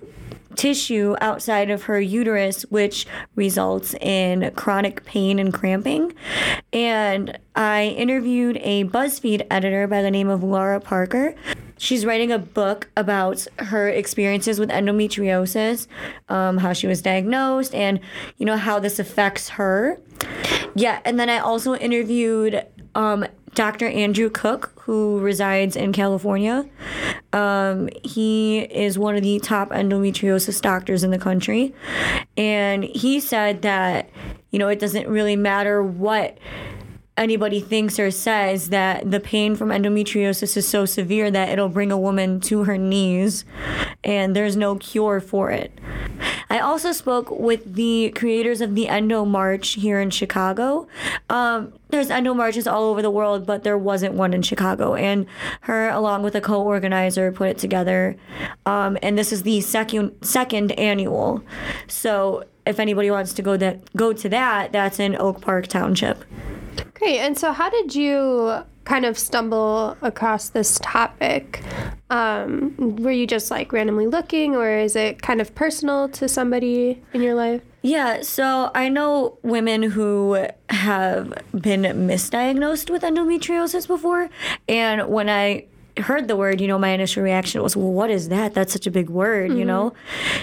tissue 0.56 1.16
outside 1.22 1.70
of 1.70 1.84
her 1.84 2.00
uterus, 2.00 2.64
which 2.64 3.06
results 3.36 3.94
in 3.96 4.52
chronic 4.56 5.04
pain 5.06 5.40
and 5.40 5.54
cramping. 5.54 6.14
And 6.74 7.38
I 7.56 7.96
interviewed 7.98 8.58
a 8.62 8.86
BuzzFeed 8.86 9.46
editor 9.50 9.88
by 9.88 10.02
the 10.02 10.12
name 10.12 10.30
of 10.30 10.44
Laura 10.44 10.80
Parker. 10.80 11.36
She's 11.78 12.06
writing 12.06 12.32
a 12.32 12.40
book 12.40 12.90
about 12.98 13.48
her 13.58 13.88
experiences 13.88 14.60
with 14.60 14.70
endometriosis, 14.70 15.88
um, 16.28 16.58
how 16.58 16.74
she 16.74 16.88
was 16.88 17.02
diagnosed, 17.02 17.74
and 17.74 18.02
you 18.38 18.46
know 18.46 18.58
how 18.58 18.80
this 18.80 19.00
affects 19.00 19.50
her. 19.50 19.98
Yeah, 20.76 21.00
and 21.06 21.18
then 21.18 21.30
I 21.30 21.40
also 21.40 21.76
interviewed 21.76 22.66
um, 22.96 23.26
Dr. 23.60 23.90
Andrew 23.90 24.30
Cook, 24.30 24.72
who 24.84 25.20
resides 25.20 25.76
in 25.76 25.92
California. 25.92 26.66
Um, 27.34 27.90
he 28.06 28.60
is 28.60 28.98
one 28.98 29.18
of 29.18 29.22
the 29.22 29.38
top 29.42 29.72
endometriosis 29.72 30.62
doctors 30.62 31.04
in 31.04 31.12
the 31.12 31.20
country. 31.20 31.76
And 32.38 32.86
he 32.86 33.20
said 33.20 33.62
that, 33.64 34.10
you 34.52 34.60
know, 34.60 34.70
it 34.70 34.80
doesn't 34.80 35.10
really 35.10 35.36
matter 35.36 35.84
what 35.84 36.38
anybody 37.20 37.60
thinks 37.60 38.00
or 38.00 38.10
says 38.10 38.70
that 38.70 39.12
the 39.12 39.20
pain 39.20 39.56
from 39.56 39.70
endometriosis 39.70 40.56
is 40.58 40.68
so 40.68 40.86
severe 40.86 41.30
that 41.30 41.50
it'll 41.50 41.70
bring 41.70 41.92
a 41.92 41.98
woman 41.98 42.40
to 42.40 42.64
her 42.64 42.78
knees 42.78 43.46
and 44.04 44.36
there's 44.36 44.56
no 44.56 44.76
cure 44.76 45.20
for 45.20 45.52
it. 45.52 45.72
I 46.50 46.60
also 46.60 46.92
spoke 46.92 47.30
with 47.30 47.76
the 47.76 48.12
creators 48.16 48.62
of 48.62 48.74
the 48.74 48.88
Endo 48.88 49.26
March 49.26 49.74
here 49.74 50.00
in 50.00 50.10
Chicago. 50.10 50.88
Um, 51.30 51.74
there's 51.90 52.10
Endo 52.10 52.34
Marches 52.34 52.66
all 52.66 52.86
over 52.86 53.02
the 53.02 53.12
world, 53.12 53.46
but 53.46 53.64
there 53.64 53.78
wasn't 53.78 54.16
one 54.16 54.34
in 54.34 54.42
Chicago. 54.42 54.96
And 54.96 55.28
her, 55.62 55.90
along 55.90 56.24
with 56.24 56.36
a 56.36 56.42
co 56.42 56.62
organizer, 56.62 57.32
put 57.32 57.50
it 57.50 57.58
together. 57.58 58.16
Um, 58.66 58.98
and 59.04 59.18
this 59.18 59.32
is 59.32 59.44
the 59.44 59.62
second, 59.62 60.16
second 60.22 60.72
annual. 60.74 61.44
So 61.88 62.46
if 62.70 62.80
anybody 62.80 63.10
wants 63.10 63.34
to 63.34 63.42
go, 63.42 63.58
that, 63.58 63.94
go 63.96 64.14
to 64.14 64.30
that, 64.30 64.72
that's 64.72 65.00
in 65.00 65.16
Oak 65.16 65.42
Park 65.42 65.68
Township. 65.68 66.24
Great. 66.94 67.20
And 67.20 67.38
so, 67.38 67.52
how 67.52 67.70
did 67.70 67.96
you 67.96 68.64
kind 68.86 69.06
of 69.06 69.18
stumble 69.18 69.98
across 70.02 70.50
this 70.50 70.80
topic? 70.82 71.64
Um, 72.10 72.76
were 72.98 73.12
you 73.12 73.28
just 73.28 73.52
like 73.52 73.72
randomly 73.74 74.08
looking, 74.08 74.56
or 74.56 74.70
is 74.70 74.96
it 74.96 75.22
kind 75.22 75.42
of 75.42 75.54
personal 75.56 76.10
to 76.10 76.28
somebody 76.28 77.02
in 77.14 77.22
your 77.22 77.36
life? 77.36 77.62
Yeah, 77.82 78.22
so 78.22 78.72
I 78.76 78.90
know 78.90 79.38
women 79.42 79.84
who 79.84 80.48
have 80.70 81.34
been 81.54 81.84
misdiagnosed 81.84 82.90
with 82.90 83.04
endometriosis 83.04 83.88
before, 83.88 84.30
and 84.68 85.08
when 85.08 85.30
I 85.30 85.66
heard 86.02 86.28
the 86.28 86.36
word, 86.36 86.62
you 86.62 86.68
know, 86.68 86.78
my 86.80 86.90
initial 86.90 87.24
reaction 87.24 87.62
was, 87.62 87.76
"Well, 87.76 87.92
what 87.92 88.10
is 88.10 88.30
that? 88.30 88.54
That's 88.54 88.74
such 88.74 88.88
a 88.88 88.92
big 88.92 89.10
word, 89.10 89.54
you 89.54 89.66
know? 89.66 89.94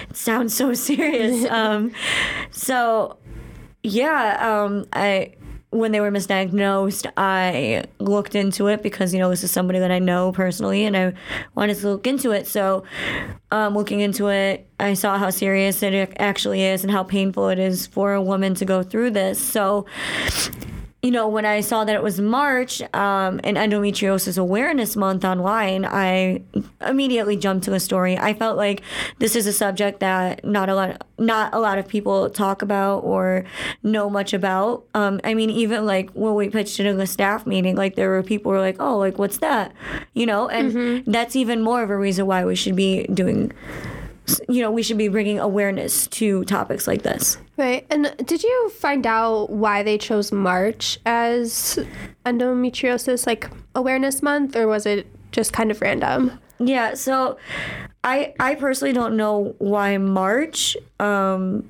It 0.09 0.15
sounds 0.15 0.53
so 0.53 0.73
serious." 0.73 1.45
um, 1.51 1.91
so, 2.51 3.17
yeah, 3.83 4.37
um, 4.39 4.85
I 4.93 5.33
when 5.69 5.91
they 5.91 5.99
were 5.99 6.11
misdiagnosed, 6.11 7.11
I 7.17 7.83
looked 7.99 8.35
into 8.35 8.67
it 8.67 8.81
because 8.81 9.13
you 9.13 9.19
know 9.19 9.29
this 9.29 9.43
is 9.43 9.51
somebody 9.51 9.79
that 9.79 9.91
I 9.91 9.99
know 9.99 10.31
personally, 10.31 10.85
and 10.85 10.95
I 10.95 11.13
wanted 11.55 11.77
to 11.77 11.89
look 11.89 12.07
into 12.07 12.31
it. 12.31 12.47
So, 12.47 12.83
um, 13.51 13.75
looking 13.75 13.99
into 13.99 14.27
it, 14.27 14.67
I 14.79 14.93
saw 14.93 15.17
how 15.17 15.29
serious 15.29 15.83
it 15.83 16.13
actually 16.17 16.63
is 16.63 16.83
and 16.83 16.91
how 16.91 17.03
painful 17.03 17.49
it 17.49 17.59
is 17.59 17.85
for 17.85 18.13
a 18.13 18.21
woman 18.21 18.55
to 18.55 18.65
go 18.65 18.81
through 18.81 19.11
this. 19.11 19.39
So, 19.39 19.85
you 21.07 21.11
know, 21.11 21.29
when 21.29 21.45
I 21.45 21.61
saw 21.61 21.85
that 21.85 21.95
it 21.95 22.03
was 22.03 22.19
March 22.19 22.81
um, 22.93 23.39
and 23.45 23.55
Endometriosis 23.55 24.37
Awareness 24.37 24.97
Month 24.97 25.23
online, 25.23 25.85
I 25.85 26.41
immediately 26.81 27.37
jumped 27.37 27.63
to 27.63 27.71
the 27.71 27.79
story. 27.79 28.17
I 28.17 28.33
felt 28.33 28.57
like 28.57 28.81
this 29.17 29.33
is 29.33 29.47
a 29.47 29.53
subject 29.53 30.01
that 30.01 30.43
not 30.43 30.67
a 30.67 30.75
lot, 30.75 31.07
not 31.17 31.53
a 31.53 31.59
lot 31.59 31.77
of 31.77 31.87
people 31.87 32.29
talk 32.29 32.61
about 32.61 33.05
or 33.05 33.45
know 33.83 34.09
much 34.09 34.33
about. 34.33 34.83
Um, 34.95 35.21
I 35.23 35.33
mean, 35.33 35.49
even 35.49 35.85
like 35.85 36.09
when 36.11 36.35
we 36.35 36.49
pitched 36.49 36.77
it 36.81 36.85
in 36.85 36.97
the 36.97 37.07
staff 37.07 37.47
meeting, 37.47 37.77
like 37.77 37.95
there 37.95 38.09
were 38.09 38.21
people 38.21 38.51
who 38.51 38.57
were 38.57 38.61
like, 38.61 38.75
"Oh, 38.81 38.97
like 38.97 39.17
what's 39.17 39.37
that?" 39.37 39.71
You 40.13 40.25
know, 40.25 40.49
and 40.49 41.05
that's 41.05 41.37
even 41.37 41.61
more 41.61 41.83
of 41.83 41.89
a 41.89 41.95
reason 41.95 42.25
why 42.25 42.43
we 42.43 42.57
should 42.57 42.75
be 42.75 43.03
doing. 43.13 43.53
You 44.49 44.61
know, 44.61 44.71
we 44.71 44.81
should 44.83 44.97
be 44.97 45.07
bringing 45.09 45.39
awareness 45.39 46.07
to 46.07 46.45
topics 46.45 46.87
like 46.87 47.01
this. 47.01 47.37
Right. 47.57 47.85
And 47.89 48.15
did 48.25 48.43
you 48.43 48.69
find 48.69 49.05
out 49.05 49.49
why 49.49 49.83
they 49.83 49.97
chose 49.97 50.31
March 50.31 50.99
as 51.05 51.79
endometriosis 52.25 53.27
like 53.27 53.49
awareness 53.75 54.21
month, 54.21 54.55
or 54.55 54.67
was 54.67 54.85
it 54.85 55.07
just 55.31 55.53
kind 55.53 55.71
of 55.71 55.81
random? 55.81 56.39
Yeah, 56.59 56.95
so 56.95 57.37
I 58.03 58.33
I 58.39 58.55
personally 58.55 58.93
don't 58.93 59.17
know 59.17 59.55
why 59.59 59.97
March, 59.97 60.77
um, 60.99 61.69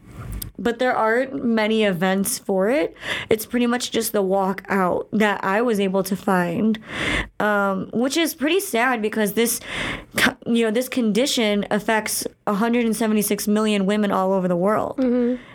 but 0.59 0.79
there 0.79 0.95
aren't 0.95 1.43
many 1.43 1.83
events 1.83 2.39
for 2.39 2.69
it. 2.69 2.95
It's 3.29 3.45
pretty 3.45 3.67
much 3.67 3.91
just 3.91 4.11
the 4.11 4.21
walk 4.21 4.63
out 4.69 5.07
that 5.11 5.43
I 5.43 5.61
was 5.61 5.79
able 5.79 6.03
to 6.03 6.15
find, 6.15 6.79
um, 7.39 7.89
which 7.93 8.17
is 8.17 8.33
pretty 8.33 8.59
sad 8.59 9.01
because 9.01 9.33
this, 9.33 9.59
you 10.45 10.65
know, 10.65 10.71
this 10.71 10.89
condition 10.89 11.65
affects 11.69 12.25
176 12.45 13.47
million 13.47 13.85
women 13.85 14.11
all 14.11 14.33
over 14.33 14.47
the 14.47 14.55
world. 14.55 14.99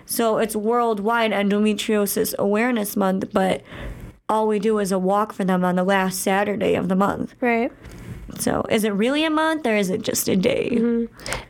So 0.04 0.38
it's 0.38 0.54
Worldwide 0.54 1.32
Endometriosis 1.32 2.34
Awareness 2.38 2.96
Month, 2.96 3.32
but 3.32 3.62
all 4.28 4.46
we 4.48 4.58
do 4.58 4.78
is 4.78 4.92
a 4.92 4.98
walk 4.98 5.32
for 5.32 5.44
them 5.44 5.64
on 5.64 5.76
the 5.76 5.84
last 5.84 6.20
Saturday 6.20 6.74
of 6.74 6.88
the 6.88 6.96
month. 6.96 7.34
Right. 7.40 7.72
So 8.38 8.64
is 8.70 8.84
it 8.84 8.90
really 8.90 9.24
a 9.24 9.30
month 9.30 9.66
or 9.66 9.76
is 9.76 9.90
it 9.90 10.02
just 10.02 10.28
a 10.28 10.36
day? 10.36 11.06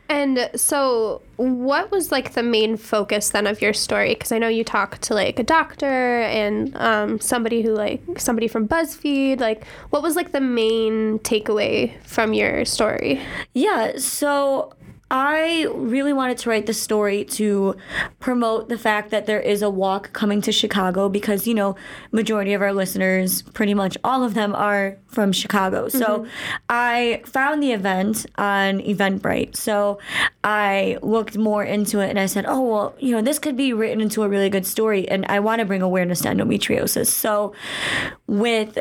And 0.09 0.49
so, 0.55 1.21
what 1.37 1.89
was 1.89 2.11
like 2.11 2.33
the 2.33 2.43
main 2.43 2.77
focus 2.77 3.29
then 3.29 3.47
of 3.47 3.61
your 3.61 3.73
story? 3.73 4.13
Because 4.13 4.31
I 4.31 4.37
know 4.37 4.47
you 4.47 4.63
talked 4.63 5.01
to 5.03 5.13
like 5.13 5.39
a 5.39 5.43
doctor 5.43 6.21
and 6.21 6.75
um, 6.77 7.19
somebody 7.19 7.61
who 7.61 7.73
like 7.73 8.01
somebody 8.17 8.47
from 8.47 8.67
BuzzFeed. 8.67 9.39
Like, 9.39 9.65
what 9.89 10.03
was 10.03 10.15
like 10.15 10.31
the 10.31 10.41
main 10.41 11.19
takeaway 11.19 11.99
from 12.03 12.33
your 12.33 12.65
story? 12.65 13.21
Yeah, 13.53 13.97
so 13.97 14.73
I 15.15 15.67
really 15.71 16.11
wanted 16.11 16.39
to 16.39 16.49
write 16.49 16.65
the 16.65 16.73
story 16.73 17.23
to 17.25 17.75
promote 18.19 18.67
the 18.67 18.79
fact 18.79 19.11
that 19.11 19.27
there 19.27 19.39
is 19.39 19.61
a 19.61 19.69
walk 19.69 20.11
coming 20.11 20.41
to 20.41 20.51
Chicago 20.51 21.07
because, 21.07 21.45
you 21.45 21.53
know, 21.53 21.75
majority 22.11 22.53
of 22.53 22.63
our 22.63 22.73
listeners, 22.73 23.43
pretty 23.43 23.75
much 23.75 23.95
all 24.03 24.23
of 24.23 24.33
them 24.33 24.55
are 24.55 24.97
from 25.05 25.31
Chicago. 25.31 25.87
So 25.87 25.99
mm-hmm. 25.99 26.29
I 26.67 27.21
found 27.27 27.61
the 27.61 27.73
event 27.73 28.25
on 28.39 28.79
Eventbrite. 28.79 29.55
So 29.55 29.99
I 30.43 30.97
looked 31.03 31.37
more 31.37 31.63
into 31.63 31.99
it 31.99 32.09
and 32.09 32.19
I 32.19 32.25
said, 32.25 32.45
oh, 32.47 32.61
well, 32.61 32.95
you 32.97 33.11
know, 33.11 33.21
this 33.21 33.37
could 33.37 33.55
be 33.55 33.71
written 33.71 34.01
into 34.01 34.23
a 34.23 34.27
really 34.27 34.49
good 34.49 34.65
story 34.65 35.07
and 35.07 35.27
I 35.27 35.39
want 35.41 35.59
to 35.59 35.65
bring 35.65 35.83
awareness 35.83 36.21
to 36.21 36.29
endometriosis. 36.29 37.05
So 37.05 37.53
with 38.25 38.79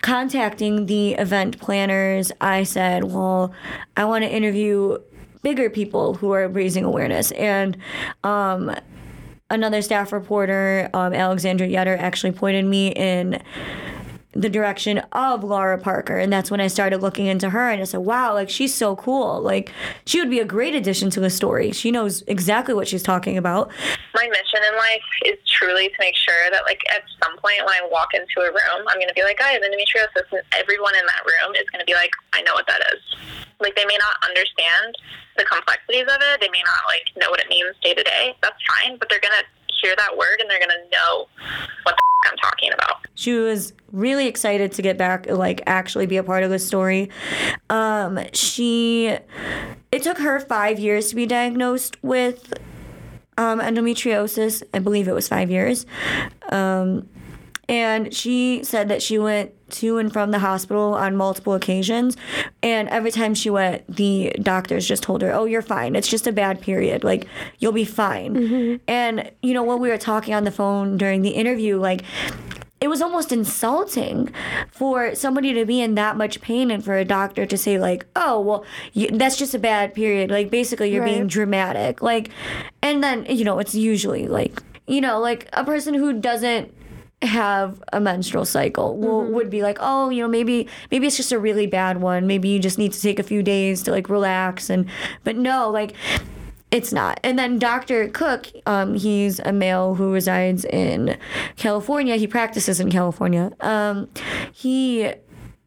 contacting 0.00 0.86
the 0.86 1.12
event 1.16 1.60
planners, 1.60 2.32
I 2.40 2.62
said, 2.62 3.04
well, 3.04 3.52
I 3.94 4.06
want 4.06 4.24
to 4.24 4.30
interview 4.30 4.96
bigger 5.48 5.70
people 5.70 6.12
who 6.12 6.30
are 6.32 6.46
raising 6.46 6.84
awareness. 6.84 7.30
And 7.32 7.78
um, 8.22 8.70
another 9.48 9.80
staff 9.80 10.12
reporter, 10.12 10.90
um, 10.92 11.14
Alexandra 11.14 11.66
Yetter, 11.66 11.96
actually 11.98 12.32
pointed 12.32 12.66
me 12.66 12.88
in 12.88 13.40
the 14.32 14.48
direction 14.48 14.98
of 15.12 15.42
Laura 15.42 15.78
Parker. 15.78 16.18
And 16.18 16.32
that's 16.32 16.50
when 16.50 16.60
I 16.60 16.66
started 16.66 17.00
looking 17.00 17.26
into 17.26 17.50
her 17.50 17.70
and 17.70 17.80
I 17.80 17.84
said, 17.84 18.00
wow, 18.00 18.34
like 18.34 18.50
she's 18.50 18.74
so 18.74 18.94
cool. 18.96 19.40
Like 19.40 19.72
she 20.04 20.20
would 20.20 20.28
be 20.30 20.38
a 20.38 20.44
great 20.44 20.74
addition 20.74 21.08
to 21.10 21.20
the 21.20 21.30
story. 21.30 21.72
She 21.72 21.90
knows 21.90 22.22
exactly 22.26 22.74
what 22.74 22.86
she's 22.86 23.02
talking 23.02 23.38
about. 23.38 23.70
my 24.14 24.28
mission 24.28 24.60
in 24.68 24.76
life 24.76 25.08
is 25.24 25.38
truly 25.48 25.88
to 25.88 25.94
make 25.98 26.14
sure 26.14 26.50
that 26.50 26.62
like 26.64 26.80
at 26.94 27.02
some 27.22 27.36
point 27.38 27.64
when 27.64 27.74
I 27.74 27.88
walk 27.90 28.12
into 28.12 28.40
a 28.40 28.50
room, 28.52 28.86
I'm 28.86 29.00
gonna 29.00 29.14
be 29.14 29.22
like, 29.22 29.40
I 29.40 29.52
have 29.52 29.62
endometriosis 29.62 30.30
and 30.30 30.42
everyone 30.52 30.94
in 30.94 31.06
that 31.06 31.24
room 31.24 31.54
is 31.56 31.64
gonna 31.72 31.86
be 31.86 31.94
like, 31.94 32.10
I 32.34 32.42
know 32.42 32.52
what 32.52 32.66
that 32.66 32.82
is. 32.94 33.00
Like 33.60 33.76
they 33.76 33.86
may 33.86 33.96
not 33.96 34.28
understand 34.28 34.94
the 35.38 35.44
complexities 35.44 36.02
of 36.02 36.20
it, 36.20 36.40
they 36.40 36.50
may 36.50 36.62
not 36.62 36.84
like 36.86 37.08
know 37.16 37.30
what 37.30 37.40
it 37.40 37.48
means 37.48 37.74
day 37.82 37.94
to 37.94 38.02
day. 38.02 38.36
That's 38.42 38.60
fine, 38.68 38.98
but 38.98 39.08
they're 39.08 39.20
gonna 39.20 39.42
hear 39.82 39.94
that 39.96 40.16
word 40.16 40.40
and 40.40 40.48
they're 40.50 40.60
gonna 40.60 40.74
know 40.92 41.26
what 41.84 41.94
the 41.96 42.02
f- 42.26 42.30
I'm 42.32 42.36
talking 42.38 42.72
about. 42.72 43.06
she 43.14 43.32
was 43.34 43.72
really 43.92 44.26
excited 44.26 44.72
to 44.72 44.82
get 44.82 44.98
back 44.98 45.26
like 45.30 45.62
actually 45.66 46.06
be 46.06 46.16
a 46.16 46.22
part 46.22 46.42
of 46.42 46.50
the 46.50 46.58
story. 46.58 47.10
Um 47.70 48.18
she 48.32 49.16
it 49.92 50.02
took 50.02 50.18
her 50.18 50.40
five 50.40 50.78
years 50.78 51.08
to 51.10 51.16
be 51.16 51.26
diagnosed 51.26 51.96
with 52.02 52.52
um, 53.38 53.60
endometriosis. 53.60 54.62
I 54.74 54.80
believe 54.80 55.06
it 55.08 55.14
was 55.14 55.28
five 55.28 55.50
years. 55.50 55.86
Um 56.50 57.08
and 57.68 58.12
she 58.14 58.64
said 58.64 58.88
that 58.88 59.00
she 59.02 59.18
went 59.18 59.52
to 59.70 59.98
and 59.98 60.12
from 60.12 60.30
the 60.30 60.38
hospital 60.38 60.94
on 60.94 61.16
multiple 61.16 61.54
occasions. 61.54 62.16
And 62.62 62.88
every 62.88 63.10
time 63.10 63.34
she 63.34 63.50
went 63.50 63.84
the 63.88 64.34
doctors 64.42 64.86
just 64.86 65.02
told 65.02 65.22
her 65.22 65.32
oh 65.32 65.44
you're 65.44 65.62
fine. 65.62 65.96
It's 65.96 66.08
just 66.08 66.26
a 66.26 66.32
bad 66.32 66.60
period. 66.60 67.04
Like 67.04 67.26
you'll 67.58 67.72
be 67.72 67.84
fine. 67.84 68.34
Mm-hmm. 68.34 68.76
And 68.88 69.30
you 69.42 69.54
know 69.54 69.62
when 69.62 69.80
we 69.80 69.88
were 69.88 69.98
talking 69.98 70.34
on 70.34 70.44
the 70.44 70.50
phone 70.50 70.96
during 70.96 71.22
the 71.22 71.30
interview 71.30 71.78
like 71.78 72.02
it 72.80 72.88
was 72.88 73.02
almost 73.02 73.32
insulting 73.32 74.32
for 74.70 75.14
somebody 75.14 75.52
to 75.52 75.64
be 75.64 75.80
in 75.80 75.96
that 75.96 76.16
much 76.16 76.40
pain 76.40 76.70
and 76.70 76.84
for 76.84 76.96
a 76.96 77.04
doctor 77.04 77.44
to 77.44 77.58
say 77.58 77.78
like 77.78 78.06
oh 78.14 78.40
well 78.40 78.64
you, 78.92 79.08
that's 79.08 79.36
just 79.36 79.54
a 79.54 79.58
bad 79.58 79.94
period. 79.94 80.30
Like 80.30 80.50
basically 80.50 80.92
you're 80.92 81.04
being 81.04 81.26
dramatic. 81.26 82.02
Like 82.02 82.30
and 82.82 83.02
then 83.02 83.26
you 83.26 83.44
know 83.44 83.58
it's 83.58 83.74
usually 83.74 84.26
like 84.26 84.62
you 84.86 85.00
know 85.00 85.18
like 85.18 85.48
a 85.52 85.64
person 85.64 85.94
who 85.94 86.20
doesn't 86.20 86.72
have 87.22 87.82
a 87.92 88.00
menstrual 88.00 88.44
cycle 88.44 88.96
will, 88.96 89.24
would 89.24 89.50
be 89.50 89.60
like 89.60 89.76
oh 89.80 90.08
you 90.08 90.22
know 90.22 90.28
maybe 90.28 90.68
maybe 90.92 91.06
it's 91.06 91.16
just 91.16 91.32
a 91.32 91.38
really 91.38 91.66
bad 91.66 92.00
one 92.00 92.28
maybe 92.28 92.48
you 92.48 92.60
just 92.60 92.78
need 92.78 92.92
to 92.92 93.00
take 93.00 93.18
a 93.18 93.24
few 93.24 93.42
days 93.42 93.82
to 93.82 93.90
like 93.90 94.08
relax 94.08 94.70
and 94.70 94.88
but 95.24 95.36
no 95.36 95.68
like 95.68 95.94
it's 96.70 96.92
not. 96.92 97.18
And 97.24 97.38
then 97.38 97.58
Dr. 97.58 98.08
Cook, 98.08 98.48
um, 98.66 98.94
he's 98.94 99.40
a 99.40 99.52
male 99.52 99.94
who 99.94 100.12
resides 100.12 100.66
in 100.66 101.16
California. 101.56 102.16
He 102.16 102.26
practices 102.26 102.78
in 102.78 102.90
California. 102.90 103.52
Um, 103.60 104.08
he 104.52 105.12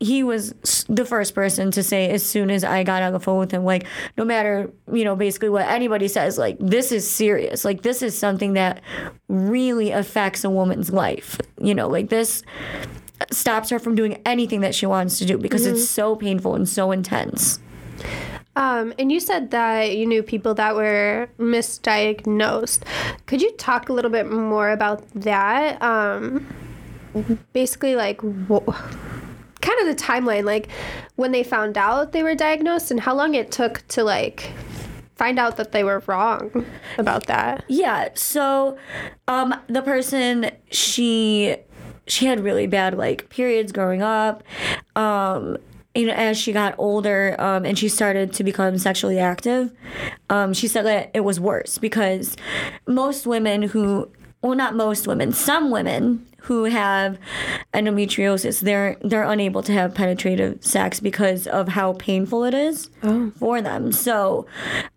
he 0.01 0.23
was 0.23 0.53
the 0.89 1.05
first 1.05 1.35
person 1.35 1.69
to 1.71 1.83
say 1.83 2.09
as 2.09 2.25
soon 2.25 2.49
as 2.49 2.63
I 2.63 2.83
got 2.83 3.03
on 3.03 3.13
the 3.13 3.19
phone 3.19 3.37
with 3.37 3.51
him, 3.51 3.63
like 3.63 3.85
no 4.17 4.25
matter 4.25 4.71
you 4.91 5.03
know 5.03 5.15
basically 5.15 5.49
what 5.49 5.67
anybody 5.67 6.07
says, 6.07 6.37
like 6.37 6.57
this 6.59 6.91
is 6.91 7.09
serious. 7.09 7.63
Like 7.63 7.83
this 7.83 8.01
is 8.01 8.17
something 8.17 8.53
that 8.53 8.81
really 9.29 9.91
affects 9.91 10.43
a 10.43 10.49
woman's 10.49 10.91
life. 10.91 11.39
You 11.59 11.75
know, 11.75 11.87
like 11.87 12.09
this 12.09 12.41
stops 13.31 13.69
her 13.69 13.77
from 13.77 13.93
doing 13.93 14.19
anything 14.25 14.61
that 14.61 14.73
she 14.73 14.87
wants 14.87 15.19
to 15.19 15.25
do 15.25 15.37
because 15.37 15.67
it's 15.67 15.87
so 15.87 16.15
painful 16.15 16.55
and 16.55 16.67
so 16.67 16.91
intense. 16.91 17.59
Um, 18.55 18.93
and 18.99 19.11
you 19.11 19.19
said 19.19 19.51
that 19.51 19.95
you 19.95 20.05
knew 20.05 20.23
people 20.23 20.53
that 20.55 20.75
were 20.75 21.29
misdiagnosed. 21.39 22.81
Could 23.27 23.41
you 23.41 23.51
talk 23.53 23.89
a 23.89 23.93
little 23.93 24.11
bit 24.11 24.29
more 24.29 24.71
about 24.71 25.07
that? 25.13 25.81
Um, 25.81 26.45
basically, 27.53 27.95
like, 27.95 28.19
wh- 28.49 28.67
kind 29.61 29.79
of 29.81 29.87
the 29.87 30.03
timeline, 30.03 30.43
like 30.43 30.67
when 31.15 31.31
they 31.31 31.43
found 31.43 31.77
out 31.77 32.11
they 32.11 32.23
were 32.23 32.35
diagnosed 32.35 32.91
and 32.91 32.99
how 32.99 33.15
long 33.15 33.35
it 33.35 33.51
took 33.51 33.87
to, 33.89 34.03
like, 34.03 34.51
find 35.15 35.37
out 35.37 35.57
that 35.57 35.71
they 35.71 35.83
were 35.83 36.01
wrong 36.07 36.65
about 36.97 37.27
that. 37.27 37.63
Yeah. 37.67 38.09
So, 38.15 38.77
um, 39.27 39.53
the 39.67 39.81
person 39.81 40.49
she 40.71 41.57
she 42.07 42.25
had 42.25 42.39
really 42.39 42.67
bad 42.67 42.97
like 42.97 43.29
periods 43.29 43.71
growing 43.71 44.01
up. 44.01 44.43
Um, 44.95 45.57
you 45.93 46.07
know, 46.07 46.13
as 46.13 46.37
she 46.37 46.53
got 46.53 46.73
older, 46.77 47.35
um, 47.37 47.65
and 47.65 47.77
she 47.77 47.89
started 47.89 48.33
to 48.33 48.43
become 48.43 48.77
sexually 48.77 49.19
active, 49.19 49.71
um, 50.29 50.53
she 50.53 50.67
said 50.67 50.85
that 50.85 51.11
it 51.13 51.19
was 51.19 51.39
worse 51.39 51.77
because 51.77 52.37
most 52.87 53.27
women 53.27 53.61
who 53.61 54.09
well 54.41 54.55
not 54.55 54.75
most 54.75 55.07
women 55.07 55.31
some 55.31 55.71
women 55.71 56.25
who 56.41 56.63
have 56.63 57.19
endometriosis 57.73 58.61
they're 58.61 58.97
they're 59.01 59.23
unable 59.23 59.61
to 59.61 59.71
have 59.71 59.93
penetrative 59.93 60.63
sex 60.63 60.99
because 60.99 61.45
of 61.47 61.69
how 61.69 61.93
painful 61.93 62.43
it 62.43 62.53
is 62.53 62.89
for 63.37 63.61
them. 63.61 63.91
So 63.91 64.47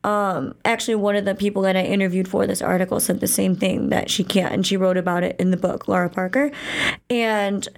um, 0.02 0.54
actually 0.64 0.94
one 0.94 1.16
of 1.16 1.24
the 1.26 1.34
people 1.34 1.62
that 1.62 1.76
i 1.76 1.82
interviewed 1.82 2.28
for 2.28 2.46
this 2.46 2.62
article 2.62 2.98
said 2.98 3.20
the 3.20 3.26
same 3.26 3.54
thing 3.54 3.90
that 3.90 4.10
she 4.10 4.24
can't 4.24 4.54
and 4.54 4.66
she 4.66 4.76
wrote 4.76 4.96
about 4.96 5.22
it 5.22 5.38
in 5.38 5.50
the 5.50 5.56
book 5.56 5.86
laura 5.86 6.08
parker. 6.08 6.50
And 7.10 7.68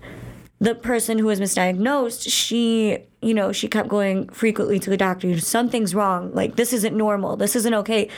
the 0.59 0.75
person 0.75 1.19
who 1.19 1.27
was 1.27 1.38
misdiagnosed, 1.38 2.31
she, 2.31 2.99
you 3.21 3.35
know, 3.35 3.53
she 3.53 3.69
kept 3.69 3.88
going 3.88 4.29
frequently 4.29 4.79
to 4.79 4.88
the 4.88 4.97
doctor, 4.97 5.38
something's 5.38 5.95
wrong. 5.95 6.33
Like, 6.33 6.57
this 6.57 6.73
isn't 6.73 6.97
normal. 6.97 7.37
This 7.37 7.55
isn't 7.57 7.75
okay. 7.75 8.09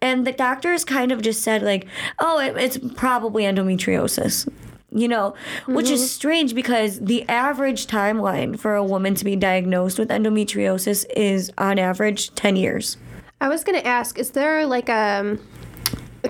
And 0.00 0.26
the 0.26 0.32
doctors 0.32 0.84
kind 0.84 1.10
of 1.10 1.22
just 1.22 1.42
said, 1.42 1.62
like, 1.62 1.86
oh, 2.20 2.38
it, 2.38 2.56
it's 2.56 2.78
probably 2.94 3.42
endometriosis. 3.44 4.48
You 4.90 5.06
know, 5.06 5.34
which 5.66 5.90
is 5.90 6.00
mm-hmm. 6.00 6.06
strange 6.06 6.54
because 6.54 6.98
the 6.98 7.28
average 7.28 7.88
timeline 7.88 8.58
for 8.58 8.74
a 8.74 8.82
woman 8.82 9.14
to 9.16 9.24
be 9.24 9.36
diagnosed 9.36 9.98
with 9.98 10.08
endometriosis 10.08 11.04
is 11.14 11.52
on 11.58 11.78
average 11.78 12.34
10 12.36 12.56
years. 12.56 12.96
I 13.38 13.50
was 13.50 13.64
gonna 13.64 13.78
ask, 13.78 14.18
is 14.18 14.30
there 14.30 14.64
like 14.64 14.88
a, 14.88 15.36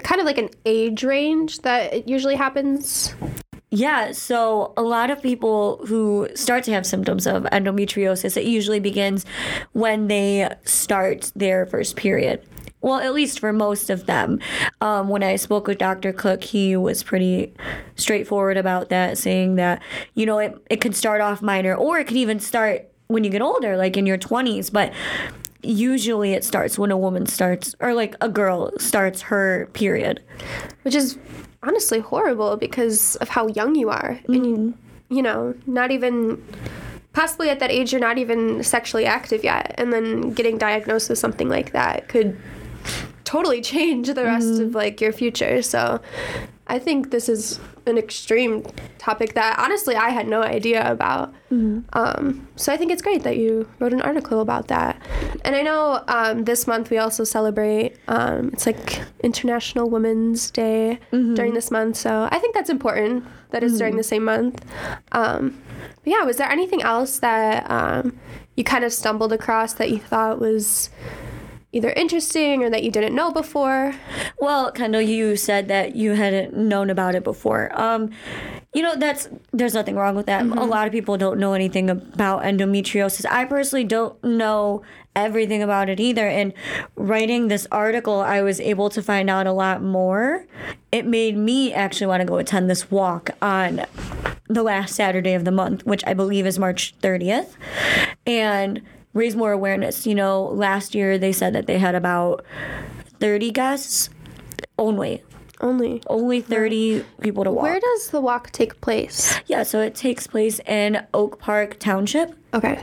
kind 0.02 0.20
of 0.20 0.26
like 0.26 0.38
an 0.38 0.50
age 0.66 1.04
range 1.04 1.61
that 1.61 1.94
it 1.94 2.09
usually 2.09 2.35
happens? 2.35 3.14
Yeah, 3.70 4.12
so 4.12 4.72
a 4.78 4.83
lot 4.83 5.11
of 5.11 5.22
people 5.22 5.85
who 5.87 6.28
start 6.35 6.64
to 6.64 6.72
have 6.72 6.87
symptoms 6.87 7.26
of 7.26 7.42
endometriosis, 7.44 8.37
it 8.37 8.44
usually 8.44 8.81
begins 8.81 9.26
when 9.72 10.09
they 10.09 10.48
start 10.64 11.31
their 11.37 11.66
first 11.66 11.94
period. 11.94 12.42
Well, 12.81 13.00
at 13.00 13.12
least 13.12 13.40
for 13.40 13.52
most 13.52 13.90
of 13.90 14.07
them. 14.07 14.38
Um, 14.81 15.09
when 15.09 15.22
I 15.22 15.37
spoke 15.37 15.66
with 15.66 15.78
Dr. 15.78 16.12
Cook, 16.12 16.44
he 16.44 16.76
was 16.76 17.02
pretty 17.02 17.52
straightforward 17.96 18.57
about 18.57 18.88
that, 18.88 19.18
saying 19.18 19.57
that, 19.57 19.83
you 20.14 20.24
know, 20.24 20.38
it, 20.38 20.57
it 20.70 20.81
could 20.81 20.94
start 20.94 21.20
off 21.20 21.42
minor 21.42 21.74
or 21.74 21.98
it 21.98 22.07
could 22.07 22.16
even 22.16 22.40
start 22.40 22.90
when 23.09 23.24
you 23.24 23.31
get 23.31 23.42
older, 23.42 23.76
like 23.76 23.96
in 23.96 24.07
your 24.07 24.18
20s. 24.18 24.72
But 24.72 24.92
usually 25.62 26.33
it 26.33 26.44
starts 26.44 26.78
when 26.78 26.90
a 26.90 26.96
woman 26.96 27.26
starts, 27.26 27.74
or 27.81 27.92
like 27.94 28.14
a 28.20 28.28
girl 28.28 28.70
starts 28.78 29.22
her 29.22 29.68
period. 29.72 30.22
which 30.83 30.94
is 30.94 31.18
honestly 31.62 32.01
horrible 32.01 32.57
because 32.57 33.16
of 33.16 33.29
how 33.29 33.49
young 33.49 33.75
you 33.75 33.90
are. 33.90 34.21
And 34.27 34.35
you, 34.35 34.57
mm-hmm. 34.57 35.14
you 35.14 35.23
know 35.23 35.55
not 35.66 35.90
even 35.90 36.42
possibly 37.12 37.51
at 37.51 37.59
that 37.59 37.71
age 37.71 37.92
you're 37.92 38.01
not 38.01 38.18
even 38.18 38.62
sexually 38.62 39.07
active 39.07 39.44
yet, 39.44 39.75
and 39.79 39.92
then 39.92 40.33
getting 40.33 40.59
diagnosed 40.59 41.09
with 41.09 41.18
something 41.18 41.49
like 41.49 41.73
that 41.73 42.09
could 42.09 42.38
totally 43.25 43.61
change 43.75 44.09
the 44.09 44.25
rest 44.25 44.61
of 44.61 44.68
mm-hmm. 44.68 44.77
like 44.77 45.01
your 45.01 45.12
future. 45.12 45.62
So 45.62 46.01
I 46.68 46.78
think 46.78 47.11
this 47.11 47.28
is 47.28 47.59
an 47.87 47.96
extreme 47.96 48.62
topic 48.98 49.33
that 49.35 49.59
honestly 49.59 49.96
I 49.96 50.11
had 50.11 50.28
no 50.28 50.42
idea 50.42 50.90
about. 50.90 51.35
Um, 51.94 52.46
so 52.57 52.72
I 52.72 52.76
think 52.76 52.92
it's 52.92 53.00
great 53.00 53.22
that 53.22 53.38
you 53.38 53.66
wrote 53.78 53.94
an 53.94 54.02
article 54.02 54.40
about 54.40 54.68
that. 54.68 55.00
And 55.44 55.57
I 55.57 55.62
know 55.62 56.04
um, 56.09 56.44
this 56.44 56.66
month 56.66 56.90
we 56.90 56.98
also 56.98 57.24
celebrate, 57.24 57.96
um, 58.09 58.50
it's 58.52 58.66
like 58.66 59.00
International 59.22 59.88
Women's 59.88 60.50
Day 60.50 60.98
during 61.35 61.54
this 61.54 61.70
month. 61.70 61.96
So 61.96 62.28
I 62.31 62.38
think 62.38 62.54
that's 62.54 62.68
important 62.70 63.24
that 63.50 63.64
it's 63.64 63.78
during 63.78 63.96
the 63.96 64.02
same 64.02 64.24
month. 64.24 64.62
Um, 65.12 65.59
but 66.04 66.11
yeah, 66.12 66.22
was 66.24 66.37
there 66.37 66.50
anything 66.50 66.83
else 66.83 67.20
that 67.20 67.68
um, 67.70 68.18
you 68.57 68.64
kind 68.64 68.85
of 68.85 68.92
stumbled 68.92 69.33
across 69.33 69.72
that 69.74 69.90
you 69.90 69.98
thought 69.98 70.38
was 70.38 70.90
either 71.72 71.90
interesting 71.90 72.62
or 72.62 72.70
that 72.70 72.83
you 72.83 72.90
didn't 72.90 73.14
know 73.14 73.31
before? 73.31 73.94
Well, 74.38 74.72
Kendall, 74.72 75.02
you 75.02 75.37
said 75.37 75.68
that 75.68 75.96
you 75.96 76.12
hadn't 76.12 76.57
known 76.57 76.90
about 76.90 77.14
it 77.14 77.24
before. 77.24 77.70
Um, 77.78 78.11
you 78.74 78.83
know, 78.83 78.96
that's 78.96 79.28
there's 79.52 79.74
nothing 79.74 79.96
wrong 79.96 80.14
with 80.14 80.26
that. 80.26 80.42
A 80.42 80.64
lot 80.64 80.87
of 80.87 80.92
people 80.92 81.16
don't 81.16 81.38
know 81.38 81.54
anything 81.54 81.90
about 81.90 82.42
endometriosis. 82.42 83.26
I 83.31 83.44
personally 83.44 83.85
don't 83.85 84.22
know 84.22 84.83
everything 85.16 85.62
about 85.62 85.88
it 85.88 85.98
either. 85.98 86.28
And 86.28 86.52
writing 86.94 87.48
this 87.48 87.66
article, 87.72 88.20
I 88.20 88.42
was 88.42 88.61
able 88.61 88.88
to 88.90 89.02
find 89.02 89.28
out 89.28 89.46
a 89.46 89.52
lot 89.52 89.83
more. 89.83 90.46
It 90.92 91.07
made 91.07 91.37
me 91.37 91.72
actually 91.72 92.07
want 92.07 92.20
to 92.20 92.26
go 92.26 92.37
attend 92.37 92.70
this 92.70 92.90
walk 92.90 93.31
on 93.42 93.85
the 94.48 94.62
last 94.62 94.94
Saturday 94.94 95.35
of 95.35 95.44
the 95.44 95.50
month, 95.50 95.85
which 95.85 96.04
I 96.07 96.14
believe 96.14 96.46
is 96.46 96.59
March 96.59 96.94
30th, 97.02 97.54
and 98.26 98.83
raise 99.14 99.37
more 99.37 99.53
awareness. 99.53 100.07
You 100.07 100.14
know, 100.14 100.44
last 100.44 100.94
year 100.94 101.18
they 101.18 101.33
said 101.33 101.53
that 101.55 101.66
they 101.66 101.79
had 101.79 101.94
about 101.94 102.44
30 103.21 103.51
guests 103.51 104.11
only. 104.79 105.23
Only. 105.61 106.01
Only 106.07 106.40
30 106.40 107.05
people 107.21 107.44
to 107.44 107.51
walk. 107.51 107.64
Where 107.64 107.81
does 107.81 108.11
the 108.11 108.21
walk 108.21 108.51
take 108.53 108.81
place? 108.81 109.40
yeah, 109.47 109.64
so 109.64 109.81
it 109.81 109.94
takes 109.94 110.27
place 110.27 110.61
in 110.61 111.05
Oak 111.14 111.40
Park 111.40 111.79
Township. 111.79 112.37
Okay. 112.55 112.83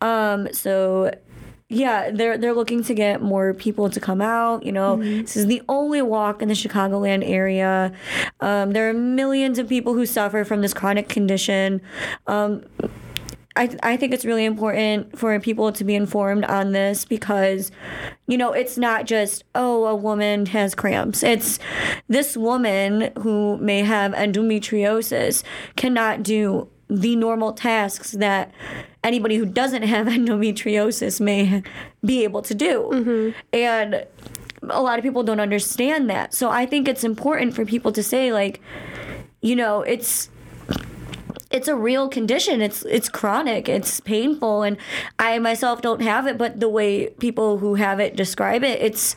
Um, 0.00 0.52
so 0.52 1.12
yeah, 1.70 2.10
they're 2.10 2.38
they're 2.38 2.54
looking 2.54 2.82
to 2.84 2.94
get 2.94 3.20
more 3.20 3.52
people 3.52 3.90
to 3.90 4.00
come 4.00 4.22
out. 4.22 4.64
You 4.64 4.72
know, 4.72 4.96
this 4.96 5.36
is 5.36 5.46
the 5.46 5.62
only 5.68 6.00
walk 6.00 6.40
in 6.40 6.48
the 6.48 6.54
Chicagoland 6.54 7.28
area. 7.28 7.92
Um, 8.40 8.72
there 8.72 8.88
are 8.88 8.94
millions 8.94 9.58
of 9.58 9.68
people 9.68 9.92
who 9.92 10.06
suffer 10.06 10.44
from 10.44 10.62
this 10.62 10.72
chronic 10.72 11.08
condition. 11.10 11.82
Um, 12.26 12.64
I, 13.56 13.76
I 13.82 13.96
think 13.96 14.14
it's 14.14 14.24
really 14.24 14.44
important 14.44 15.18
for 15.18 15.38
people 15.40 15.72
to 15.72 15.84
be 15.84 15.94
informed 15.94 16.44
on 16.44 16.72
this 16.72 17.04
because, 17.04 17.72
you 18.26 18.38
know, 18.38 18.52
it's 18.52 18.78
not 18.78 19.06
just, 19.06 19.42
oh, 19.54 19.86
a 19.86 19.96
woman 19.96 20.46
has 20.46 20.74
cramps. 20.74 21.22
It's 21.22 21.58
this 22.08 22.36
woman 22.36 23.10
who 23.18 23.56
may 23.58 23.82
have 23.82 24.12
endometriosis 24.12 25.42
cannot 25.76 26.22
do 26.22 26.68
the 26.88 27.16
normal 27.16 27.52
tasks 27.52 28.12
that 28.12 28.52
anybody 29.02 29.36
who 29.36 29.44
doesn't 29.44 29.82
have 29.82 30.06
endometriosis 30.18 31.20
may 31.20 31.62
be 32.04 32.24
able 32.24 32.42
to 32.42 32.54
do. 32.54 32.90
Mm-hmm. 32.92 33.38
And 33.52 34.06
a 34.70 34.82
lot 34.82 34.98
of 34.98 35.02
people 35.02 35.22
don't 35.22 35.40
understand 35.40 36.08
that. 36.10 36.34
So 36.34 36.50
I 36.50 36.66
think 36.66 36.88
it's 36.88 37.04
important 37.04 37.54
for 37.54 37.64
people 37.64 37.92
to 37.92 38.02
say, 38.02 38.32
like, 38.32 38.60
you 39.40 39.54
know, 39.54 39.82
it's 39.82 40.30
it's 41.50 41.68
a 41.68 41.74
real 41.74 42.08
condition. 42.08 42.60
It's 42.60 42.84
it's 42.84 43.08
chronic. 43.08 43.68
It's 43.68 44.00
painful, 44.00 44.62
and 44.62 44.76
I 45.18 45.38
myself 45.38 45.80
don't 45.82 46.02
have 46.02 46.26
it. 46.26 46.38
But 46.38 46.60
the 46.60 46.68
way 46.68 47.08
people 47.20 47.58
who 47.58 47.74
have 47.76 48.00
it 48.00 48.16
describe 48.16 48.62
it, 48.64 48.80
it's 48.80 49.16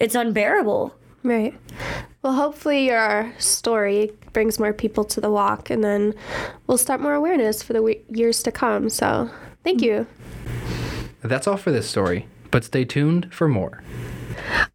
it's 0.00 0.14
unbearable. 0.14 0.94
Right. 1.22 1.54
Well, 2.22 2.34
hopefully 2.34 2.86
your 2.86 3.32
story 3.38 4.12
brings 4.32 4.58
more 4.58 4.72
people 4.72 5.04
to 5.04 5.20
the 5.20 5.30
walk, 5.30 5.70
and 5.70 5.82
then 5.82 6.14
we'll 6.66 6.78
start 6.78 7.00
more 7.00 7.14
awareness 7.14 7.62
for 7.62 7.72
the 7.72 7.82
we- 7.82 8.02
years 8.08 8.42
to 8.44 8.52
come. 8.52 8.88
So, 8.88 9.30
thank 9.64 9.82
you. 9.82 10.06
That's 11.22 11.46
all 11.46 11.56
for 11.56 11.72
this 11.72 11.88
story, 11.88 12.28
but 12.50 12.64
stay 12.64 12.84
tuned 12.84 13.32
for 13.34 13.48
more. 13.48 13.82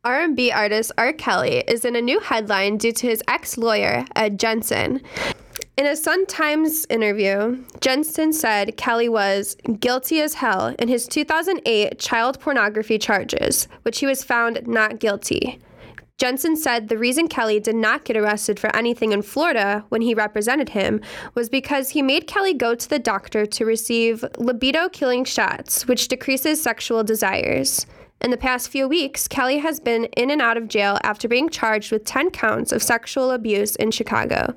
R&B 0.03 0.51
artist 0.51 0.91
R. 0.97 1.13
Kelly 1.13 1.63
is 1.67 1.85
in 1.85 1.95
a 1.95 2.01
new 2.01 2.19
headline 2.19 2.77
due 2.77 2.91
to 2.91 3.07
his 3.07 3.23
ex-lawyer, 3.27 4.05
Ed 4.15 4.39
Genson. 4.39 5.01
In 5.75 5.87
a 5.87 5.95
Sun 5.95 6.27
Times 6.27 6.85
interview, 6.91 7.63
Genson 7.81 8.31
said 8.31 8.77
Kelly 8.77 9.09
was 9.09 9.57
guilty 9.79 10.21
as 10.21 10.35
hell 10.35 10.75
in 10.77 10.87
his 10.87 11.07
2008 11.07 11.97
child 11.97 12.39
pornography 12.39 12.99
charges, 12.99 13.67
which 13.81 13.97
he 13.99 14.05
was 14.05 14.23
found 14.23 14.67
not 14.67 14.99
guilty. 14.99 15.59
Genson 16.19 16.55
said 16.55 16.89
the 16.89 16.97
reason 16.97 17.27
Kelly 17.27 17.59
did 17.59 17.75
not 17.75 18.05
get 18.05 18.15
arrested 18.15 18.59
for 18.59 18.73
anything 18.75 19.13
in 19.13 19.23
Florida 19.23 19.83
when 19.89 20.03
he 20.03 20.13
represented 20.13 20.69
him 20.69 21.01
was 21.33 21.49
because 21.49 21.89
he 21.89 22.03
made 22.03 22.27
Kelly 22.27 22.53
go 22.53 22.75
to 22.75 22.87
the 22.87 22.99
doctor 22.99 23.47
to 23.47 23.65
receive 23.65 24.23
libido 24.37 24.89
killing 24.89 25.25
shots, 25.25 25.87
which 25.87 26.07
decreases 26.07 26.61
sexual 26.61 27.03
desires. 27.03 27.87
In 28.21 28.29
the 28.29 28.37
past 28.37 28.69
few 28.69 28.87
weeks, 28.87 29.27
Kelly 29.27 29.57
has 29.57 29.79
been 29.79 30.05
in 30.15 30.29
and 30.29 30.41
out 30.41 30.55
of 30.55 30.67
jail 30.67 30.99
after 31.01 31.27
being 31.27 31.49
charged 31.49 31.91
with 31.91 32.05
10 32.05 32.29
counts 32.29 32.71
of 32.71 32.83
sexual 32.83 33.31
abuse 33.31 33.75
in 33.77 33.89
Chicago. 33.89 34.53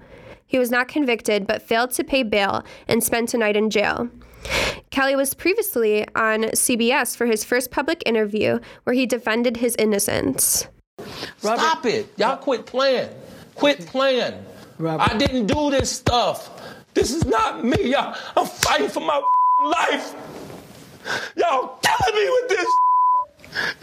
He 0.46 0.58
was 0.58 0.70
not 0.70 0.88
convicted 0.88 1.46
but 1.46 1.62
failed 1.62 1.90
to 1.92 2.04
pay 2.04 2.22
bail 2.22 2.64
and 2.88 3.02
spent 3.02 3.34
a 3.34 3.38
night 3.38 3.56
in 3.56 3.70
jail. 3.70 4.08
Kelly 4.90 5.16
was 5.16 5.34
previously 5.34 6.06
on 6.14 6.44
CBS 6.54 7.16
for 7.16 7.26
his 7.26 7.44
first 7.44 7.70
public 7.70 8.02
interview 8.06 8.60
where 8.84 8.94
he 8.94 9.06
defended 9.06 9.56
his 9.58 9.74
innocence. 9.76 10.68
Stop 11.38 11.84
it. 11.86 12.12
Y'all 12.16 12.36
quit 12.36 12.66
playing. 12.66 13.08
Quit 13.54 13.86
playing. 13.86 14.34
I 14.84 15.16
didn't 15.16 15.46
do 15.46 15.70
this 15.70 15.90
stuff. 15.90 16.50
This 16.94 17.12
is 17.14 17.24
not 17.26 17.64
me. 17.64 17.90
Y'all, 17.92 18.16
I'm 18.36 18.46
fighting 18.46 18.88
for 18.88 19.00
my 19.00 19.20
life. 19.64 20.14
Y'all 21.36 21.78
killing 21.82 22.14
me 22.14 22.30
with 22.30 22.48
this. 22.48 22.68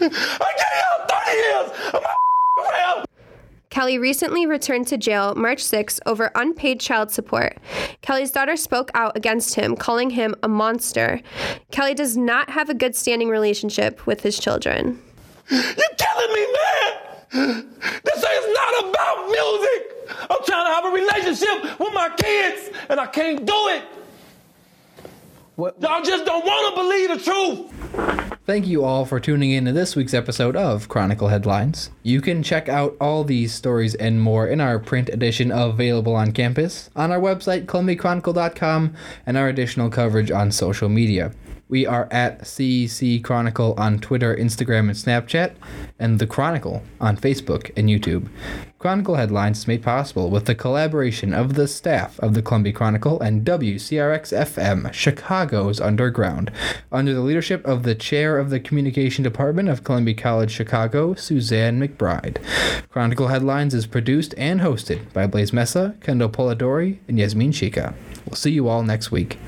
I 0.00 0.50
gave 0.58 0.74
y'all 0.80 1.06
30 1.08 1.36
years 1.36 1.94
of 1.94 2.02
my 2.02 2.14
career. 2.58 3.04
Kelly 3.74 3.98
recently 3.98 4.46
returned 4.46 4.86
to 4.86 4.96
jail 4.96 5.34
March 5.34 5.60
6 5.60 5.98
over 6.06 6.30
unpaid 6.36 6.78
child 6.78 7.10
support. 7.10 7.58
Kelly's 8.02 8.30
daughter 8.30 8.56
spoke 8.56 8.92
out 8.94 9.16
against 9.16 9.56
him, 9.56 9.74
calling 9.74 10.10
him 10.10 10.36
a 10.44 10.48
monster. 10.48 11.20
Kelly 11.72 11.92
does 11.92 12.16
not 12.16 12.50
have 12.50 12.70
a 12.70 12.74
good 12.74 12.94
standing 12.94 13.28
relationship 13.28 14.06
with 14.06 14.20
his 14.20 14.38
children. 14.38 15.02
You're 15.50 15.60
killing 15.60 16.32
me, 16.34 16.46
man. 16.54 17.68
This 18.04 18.18
is 18.22 18.54
not 18.54 18.90
about 18.90 19.26
music. 19.26 19.82
I'm 20.30 20.44
trying 20.44 20.66
to 20.66 20.72
have 20.72 20.84
a 20.84 20.90
relationship 20.90 21.80
with 21.80 21.92
my 21.92 22.10
kids, 22.16 22.70
and 22.88 23.00
I 23.00 23.06
can't 23.06 23.44
do 23.44 23.68
it. 23.70 23.82
Y'all 25.80 26.00
just 26.04 26.24
don't 26.24 26.46
want 26.46 26.76
to 26.76 26.80
believe 26.80 27.08
the 27.08 27.18
truth. 27.18 28.13
Thank 28.46 28.66
you 28.66 28.84
all 28.84 29.06
for 29.06 29.20
tuning 29.20 29.52
in 29.52 29.64
to 29.64 29.72
this 29.72 29.96
week's 29.96 30.12
episode 30.12 30.54
of 30.54 30.86
Chronicle 30.86 31.28
Headlines. 31.28 31.88
You 32.02 32.20
can 32.20 32.42
check 32.42 32.68
out 32.68 32.94
all 33.00 33.24
these 33.24 33.54
stories 33.54 33.94
and 33.94 34.20
more 34.20 34.46
in 34.46 34.60
our 34.60 34.78
print 34.78 35.08
edition 35.08 35.50
available 35.50 36.14
on 36.14 36.32
campus, 36.32 36.90
on 36.94 37.10
our 37.10 37.18
website, 37.18 37.64
columbiachronicle.com, 37.64 38.94
and 39.24 39.38
our 39.38 39.48
additional 39.48 39.88
coverage 39.88 40.30
on 40.30 40.52
social 40.52 40.90
media. 40.90 41.32
We 41.74 41.86
are 41.88 42.06
at 42.12 42.42
CEC 42.42 43.24
Chronicle 43.24 43.74
on 43.76 43.98
Twitter, 43.98 44.36
Instagram, 44.36 44.86
and 44.86 44.90
Snapchat, 44.90 45.54
and 45.98 46.20
The 46.20 46.26
Chronicle 46.28 46.84
on 47.00 47.16
Facebook 47.16 47.72
and 47.76 47.88
YouTube. 47.88 48.28
Chronicle 48.78 49.16
Headlines 49.16 49.58
is 49.58 49.66
made 49.66 49.82
possible 49.82 50.30
with 50.30 50.44
the 50.44 50.54
collaboration 50.54 51.34
of 51.34 51.54
the 51.54 51.66
staff 51.66 52.16
of 52.20 52.34
the 52.34 52.42
Columbia 52.42 52.72
Chronicle 52.72 53.20
and 53.20 53.44
WCRX 53.44 54.32
FM, 54.32 54.92
Chicago's 54.92 55.80
Underground, 55.80 56.52
under 56.92 57.12
the 57.12 57.22
leadership 57.22 57.66
of 57.66 57.82
the 57.82 57.96
chair 57.96 58.38
of 58.38 58.50
the 58.50 58.60
Communication 58.60 59.24
Department 59.24 59.68
of 59.68 59.82
Columbia 59.82 60.14
College 60.14 60.52
Chicago, 60.52 61.14
Suzanne 61.14 61.80
McBride. 61.80 62.38
Chronicle 62.88 63.26
Headlines 63.26 63.74
is 63.74 63.88
produced 63.88 64.32
and 64.38 64.60
hosted 64.60 65.12
by 65.12 65.26
Blaze 65.26 65.52
Mesa, 65.52 65.96
Kendall 66.00 66.28
Polidori, 66.28 66.98
and 67.08 67.18
Yasmin 67.18 67.50
Chica. 67.50 67.94
We'll 68.26 68.36
see 68.36 68.52
you 68.52 68.68
all 68.68 68.84
next 68.84 69.10
week. 69.10 69.38